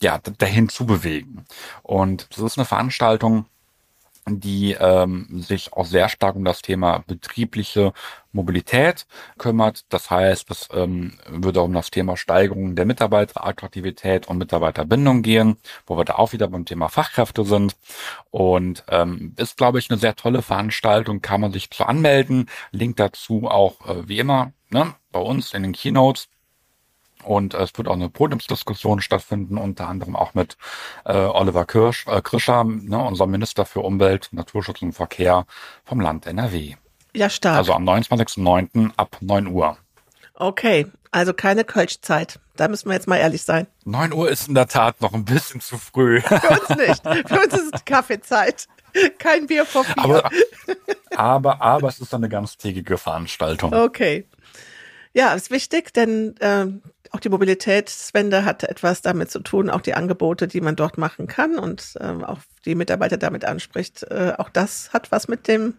[0.00, 1.44] ja dahin zubewegen.
[1.82, 3.46] Und das ist eine Veranstaltung,
[4.30, 7.92] die ähm, sich auch sehr stark um das Thema betriebliche
[8.32, 9.06] Mobilität
[9.38, 9.84] kümmert.
[9.88, 15.56] Das heißt, es ähm, würde um das Thema Steigerung der Mitarbeiterattraktivität und Mitarbeiterbindung gehen,
[15.86, 17.76] wo wir da auch wieder beim Thema Fachkräfte sind.
[18.30, 22.48] Und ähm, ist, glaube ich, eine sehr tolle Veranstaltung, kann man sich zu anmelden.
[22.70, 26.28] Link dazu auch äh, wie immer ne, bei uns in den Keynotes.
[27.28, 30.56] Und es wird auch eine Podiumsdiskussion stattfinden, unter anderem auch mit
[31.04, 35.44] äh, Oliver Kirsch, äh, Krischer, ne, unserem Minister für Umwelt, Naturschutz und Verkehr
[35.84, 36.76] vom Land NRW.
[37.14, 37.58] Ja, stark.
[37.58, 38.92] Also am 29.09.
[38.96, 39.76] ab 9 Uhr.
[40.32, 42.40] Okay, also keine Kölschzeit.
[42.56, 43.66] Da müssen wir jetzt mal ehrlich sein.
[43.84, 46.22] 9 Uhr ist in der Tat noch ein bisschen zu früh.
[46.22, 47.28] Für uns nicht.
[47.28, 48.68] Für uns ist es Kaffeezeit.
[49.18, 49.98] Kein Bier vor vier.
[49.98, 50.30] Aber,
[51.14, 53.74] aber, aber es ist eine ganztägige Veranstaltung.
[53.74, 54.26] Okay.
[55.12, 56.66] Ja, ist wichtig, denn äh,
[57.10, 61.26] auch die Mobilitätswende hat etwas damit zu tun, auch die Angebote, die man dort machen
[61.26, 64.04] kann und äh, auch die Mitarbeiter damit anspricht.
[64.04, 65.74] Äh, auch das hat was mit dem,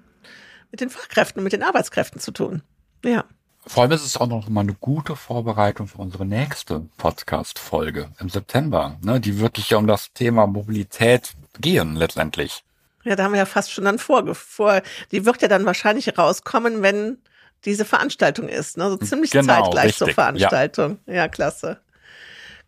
[0.71, 2.61] mit den Fachkräften, mit den Arbeitskräften zu tun.
[3.03, 3.25] Ja.
[3.65, 8.29] Vor allem ist es auch noch mal eine gute Vorbereitung für unsere nächste Podcast-Folge im
[8.29, 12.63] September, ne, die wirklich ja um das Thema Mobilität gehen letztendlich.
[13.03, 14.81] Ja, da haben wir ja fast schon dann vor, vor.
[15.11, 17.17] Die wird ja dann wahrscheinlich rauskommen, wenn
[17.65, 18.77] diese Veranstaltung ist.
[18.77, 18.89] Ne?
[18.89, 20.99] So ziemlich Genau, zeitgleich richtig, zur Veranstaltung.
[21.05, 21.79] Ja, klasse.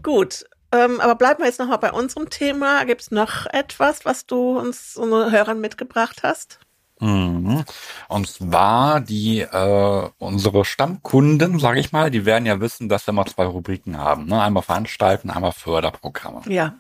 [0.04, 0.46] Gut.
[0.74, 2.86] Ähm, aber bleiben wir jetzt nochmal bei unserem Thema.
[2.86, 6.60] Gibt es noch etwas, was du uns unseren Hörern mitgebracht hast?
[7.02, 7.66] Mhm.
[8.10, 13.14] Und zwar die äh, unsere Stammkunden, sage ich mal, die werden ja wissen, dass wir
[13.14, 14.28] mal zwei Rubriken haben.
[14.28, 14.42] Ne?
[14.42, 16.42] Einmal Veranstalten, einmal Förderprogramme.
[16.48, 16.76] Ja.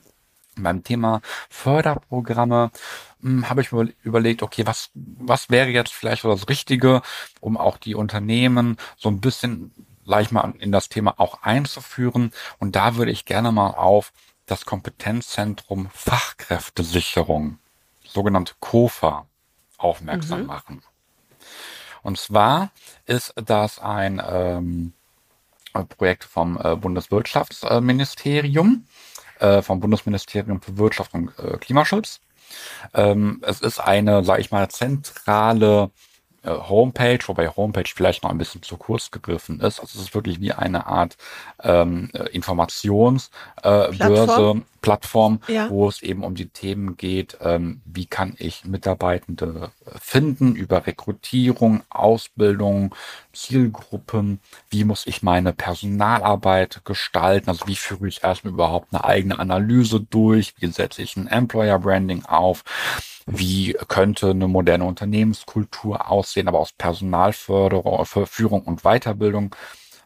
[0.56, 6.30] Beim Thema Förderprogramme hm, habe ich mir überlegt, okay, was, was wäre jetzt vielleicht so
[6.30, 7.02] das Richtige,
[7.40, 9.72] um auch die Unternehmen so ein bisschen
[10.06, 12.32] gleich mal in das Thema auch einzuführen.
[12.60, 14.12] Und da würde ich gerne mal auf
[14.46, 17.60] das Kompetenzzentrum Fachkräftesicherung,
[18.06, 19.26] sogenannte KOFA,
[19.78, 20.48] aufmerksam Mhm.
[20.48, 20.84] machen.
[22.04, 22.72] Und zwar
[23.06, 24.94] ist das ein ähm,
[25.98, 28.86] Projekt vom äh, Bundeswirtschaftsministerium,
[29.40, 32.20] äh, vom Bundesministerium für Wirtschaft und äh, Klimaschutz.
[32.94, 35.92] Ähm, es ist eine, sage ich mal, zentrale
[36.50, 39.80] Homepage, wobei Homepage vielleicht noch ein bisschen zu kurz gegriffen ist.
[39.80, 41.18] Also es ist wirklich wie eine Art
[41.64, 43.30] ähm, äh, Informationsbörse,
[43.64, 44.26] äh, Plattform?
[44.26, 45.70] Börse, Plattform, Ja.
[45.70, 50.88] wo es eben um die Themen geht, ähm, wie kann ich Mitarbeitende äh, finden über
[50.88, 52.96] Rekrutierung, Ausbildung,
[53.34, 54.40] Zielgruppen,
[54.72, 60.00] wie muss ich meine Personalarbeit gestalten, also wie führe ich erstmal überhaupt eine eigene Analyse
[60.02, 62.64] durch, wie setze ich ein Employer Branding auf,
[63.26, 69.56] wie könnte eine moderne Unternehmenskultur aussehen, aber aus Personalförderung, für Führung und Weiterbildung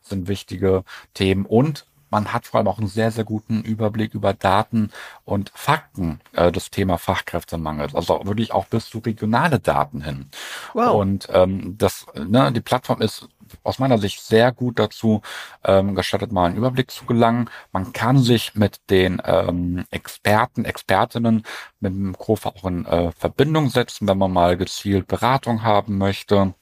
[0.02, 1.86] sind wichtige Themen und
[2.16, 4.92] man hat vor allem auch einen sehr, sehr guten Überblick über Daten
[5.26, 10.30] und Fakten äh, des Thema Fachkräftemangels, also wirklich auch bis zu regionale Daten hin.
[10.74, 10.96] Wow.
[10.96, 13.28] Und ähm, das, ne, die Plattform ist
[13.64, 15.22] aus meiner Sicht sehr gut dazu
[15.64, 17.50] ähm, gestattet, mal einen Überblick zu gelangen.
[17.72, 21.44] Man kann sich mit den ähm, Experten, Expertinnen
[21.80, 26.54] mit dem KOFA auch in äh, Verbindung setzen, wenn man mal gezielt Beratung haben möchte.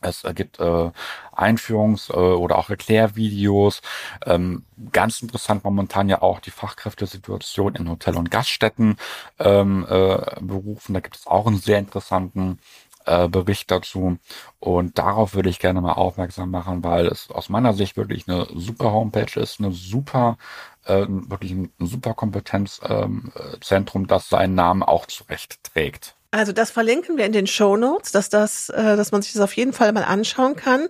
[0.00, 0.90] Es gibt äh,
[1.32, 3.80] Einführungs- äh, oder auch Erklärvideos.
[4.24, 8.96] Ähm, ganz interessant momentan ja auch die Fachkräftesituation in Hotel- und Gaststätten
[9.40, 10.94] ähm, äh, berufen.
[10.94, 12.60] Da gibt es auch einen sehr interessanten
[13.08, 14.18] äh, Bericht dazu.
[14.60, 18.46] Und darauf würde ich gerne mal aufmerksam machen, weil es aus meiner Sicht wirklich eine
[18.54, 20.36] super Homepage ist, eine super,
[20.84, 26.14] äh, wirklich ein, ein super Kompetenzzentrum, äh, Zentrum, das seinen Namen auch zurecht trägt.
[26.30, 29.40] Also das verlinken wir in den Show Notes, dass das, äh, dass man sich das
[29.40, 30.88] auf jeden Fall mal anschauen kann.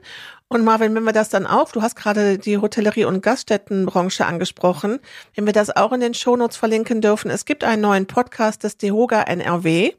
[0.50, 4.98] Und Marvin, wenn wir das dann auch, du hast gerade die Hotellerie- und Gaststättenbranche angesprochen,
[5.34, 7.30] wenn wir das auch in den Show Notes verlinken dürfen.
[7.30, 9.92] Es gibt einen neuen Podcast des DEHOGA NRW,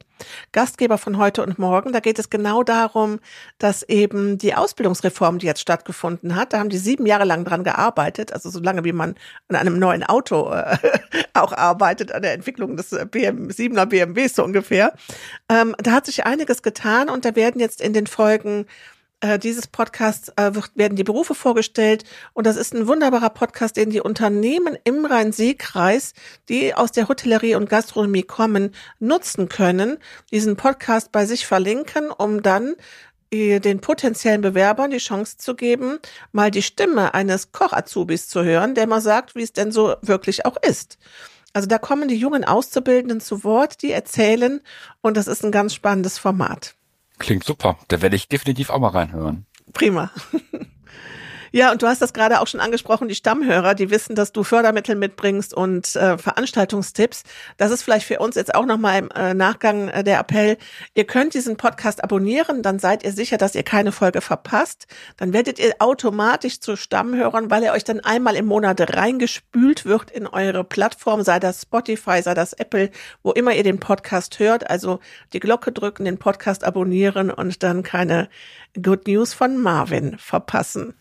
[0.50, 1.92] Gastgeber von heute und morgen.
[1.92, 3.20] Da geht es genau darum,
[3.58, 7.62] dass eben die Ausbildungsreform, die jetzt stattgefunden hat, da haben die sieben Jahre lang dran
[7.62, 9.14] gearbeitet, also so lange wie man
[9.48, 10.76] an einem neuen Auto äh,
[11.32, 14.94] auch arbeitet, an der Entwicklung des äh, BM, 7er BMWs so ungefähr.
[15.48, 18.66] Ähm, da hat sich einiges getan und da werden jetzt in den Folgen
[19.20, 23.76] äh, dieses Podcasts äh, wird, werden die Berufe vorgestellt und das ist ein wunderbarer Podcast,
[23.76, 26.14] den die Unternehmen im Rhein-Sieg-Kreis,
[26.48, 29.98] die aus der Hotellerie und Gastronomie kommen, nutzen können,
[30.30, 32.74] diesen Podcast bei sich verlinken, um dann
[33.32, 36.00] den potenziellen Bewerbern die Chance zu geben,
[36.32, 40.46] mal die Stimme eines Koch-Azubis zu hören, der mal sagt, wie es denn so wirklich
[40.46, 40.98] auch ist.
[41.52, 44.60] Also da kommen die jungen Auszubildenden zu Wort, die erzählen
[45.00, 46.74] und das ist ein ganz spannendes Format.
[47.20, 47.78] Klingt super.
[47.88, 49.46] Da werde ich definitiv auch mal reinhören.
[49.72, 50.10] Prima.
[51.52, 54.44] Ja, und du hast das gerade auch schon angesprochen, die Stammhörer, die wissen, dass du
[54.44, 57.24] Fördermittel mitbringst und äh, Veranstaltungstipps.
[57.56, 60.58] Das ist vielleicht für uns jetzt auch nochmal im äh, Nachgang äh, der Appell.
[60.94, 64.86] Ihr könnt diesen Podcast abonnieren, dann seid ihr sicher, dass ihr keine Folge verpasst.
[65.16, 70.10] Dann werdet ihr automatisch zu Stammhörern, weil er euch dann einmal im Monat reingespült wird
[70.12, 72.90] in eure Plattform, sei das Spotify, sei das Apple,
[73.24, 74.70] wo immer ihr den Podcast hört.
[74.70, 75.00] Also
[75.32, 78.28] die Glocke drücken, den Podcast abonnieren und dann keine
[78.80, 80.94] Good News von Marvin verpassen.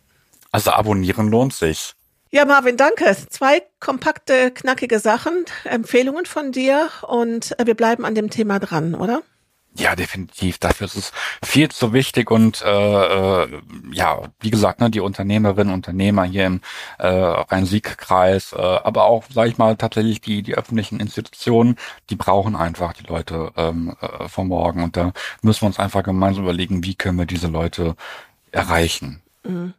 [0.52, 1.94] Also abonnieren lohnt sich.
[2.32, 3.16] Ja, Marvin, danke.
[3.30, 8.94] Zwei kompakte, knackige Sachen, Empfehlungen von dir und äh, wir bleiben an dem Thema dran,
[8.94, 9.24] oder?
[9.76, 10.58] Ja, definitiv.
[10.58, 11.12] Dafür ist es
[11.44, 16.48] viel zu wichtig und äh, äh, ja, wie gesagt, ne, die Unternehmerinnen und Unternehmer hier
[16.48, 16.62] im
[16.98, 21.78] äh, Rhein-Sieg-Kreis, äh, aber auch, sage ich mal, tatsächlich die die öffentlichen Institutionen,
[22.10, 26.04] die brauchen einfach die Leute ähm, äh, vom Morgen und da müssen wir uns einfach
[26.04, 27.96] gemeinsam überlegen, wie können wir diese Leute
[28.52, 29.22] erreichen.
[29.44, 29.74] Mhm.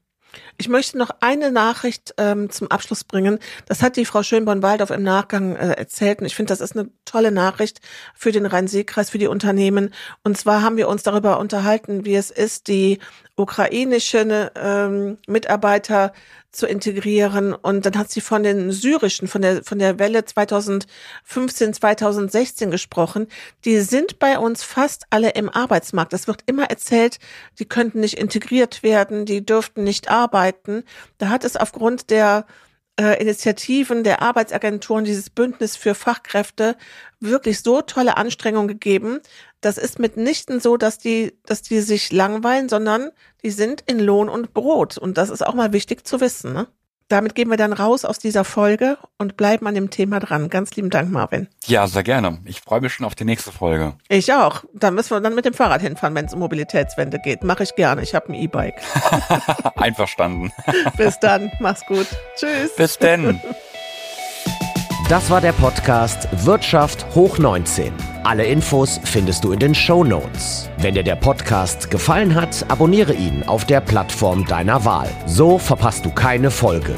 [0.61, 3.38] Ich möchte noch eine Nachricht ähm, zum Abschluss bringen.
[3.64, 6.20] Das hat die Frau Schönborn-Waldorf im Nachgang äh, erzählt.
[6.20, 7.80] Und ich finde, das ist eine tolle Nachricht
[8.14, 9.94] für den Rhein-Sieg-Kreis, für die Unternehmen.
[10.22, 12.98] Und zwar haben wir uns darüber unterhalten, wie es ist, die
[13.41, 16.12] ukrainische ähm, Mitarbeiter
[16.53, 17.55] zu integrieren.
[17.55, 23.28] Und dann hat sie von den syrischen, von der, von der Welle 2015, 2016 gesprochen.
[23.64, 26.12] Die sind bei uns fast alle im Arbeitsmarkt.
[26.12, 27.18] Es wird immer erzählt,
[27.59, 30.84] die könnten nicht integriert werden, die dürften nicht arbeiten.
[31.18, 32.47] Da hat es aufgrund der
[33.01, 36.76] äh, Initiativen der Arbeitsagenturen, dieses Bündnis für Fachkräfte,
[37.20, 39.20] wirklich so tolle Anstrengungen gegeben.
[39.61, 43.11] Das ist mitnichten so, dass die, dass die sich langweilen, sondern
[43.42, 44.96] die sind in Lohn und Brot.
[44.96, 46.52] Und das ist auch mal wichtig zu wissen.
[46.52, 46.66] Ne?
[47.11, 50.48] Damit gehen wir dann raus aus dieser Folge und bleiben an dem Thema dran.
[50.48, 51.48] Ganz lieben Dank, Marvin.
[51.66, 52.38] Ja, sehr gerne.
[52.44, 53.94] Ich freue mich schon auf die nächste Folge.
[54.08, 54.62] Ich auch.
[54.74, 57.42] Da müssen wir dann mit dem Fahrrad hinfahren, wenn es um Mobilitätswende geht.
[57.42, 58.02] Mache ich gerne.
[58.02, 58.80] Ich habe ein E-Bike.
[59.74, 60.52] Einverstanden.
[60.96, 61.50] Bis dann.
[61.58, 62.06] Mach's gut.
[62.36, 62.76] Tschüss.
[62.76, 63.40] Bis denn.
[65.11, 67.92] Das war der Podcast Wirtschaft hoch 19.
[68.22, 70.70] Alle Infos findest du in den Show Notes.
[70.78, 75.08] Wenn dir der Podcast gefallen hat, abonniere ihn auf der Plattform deiner Wahl.
[75.26, 76.94] So verpasst du keine Folge.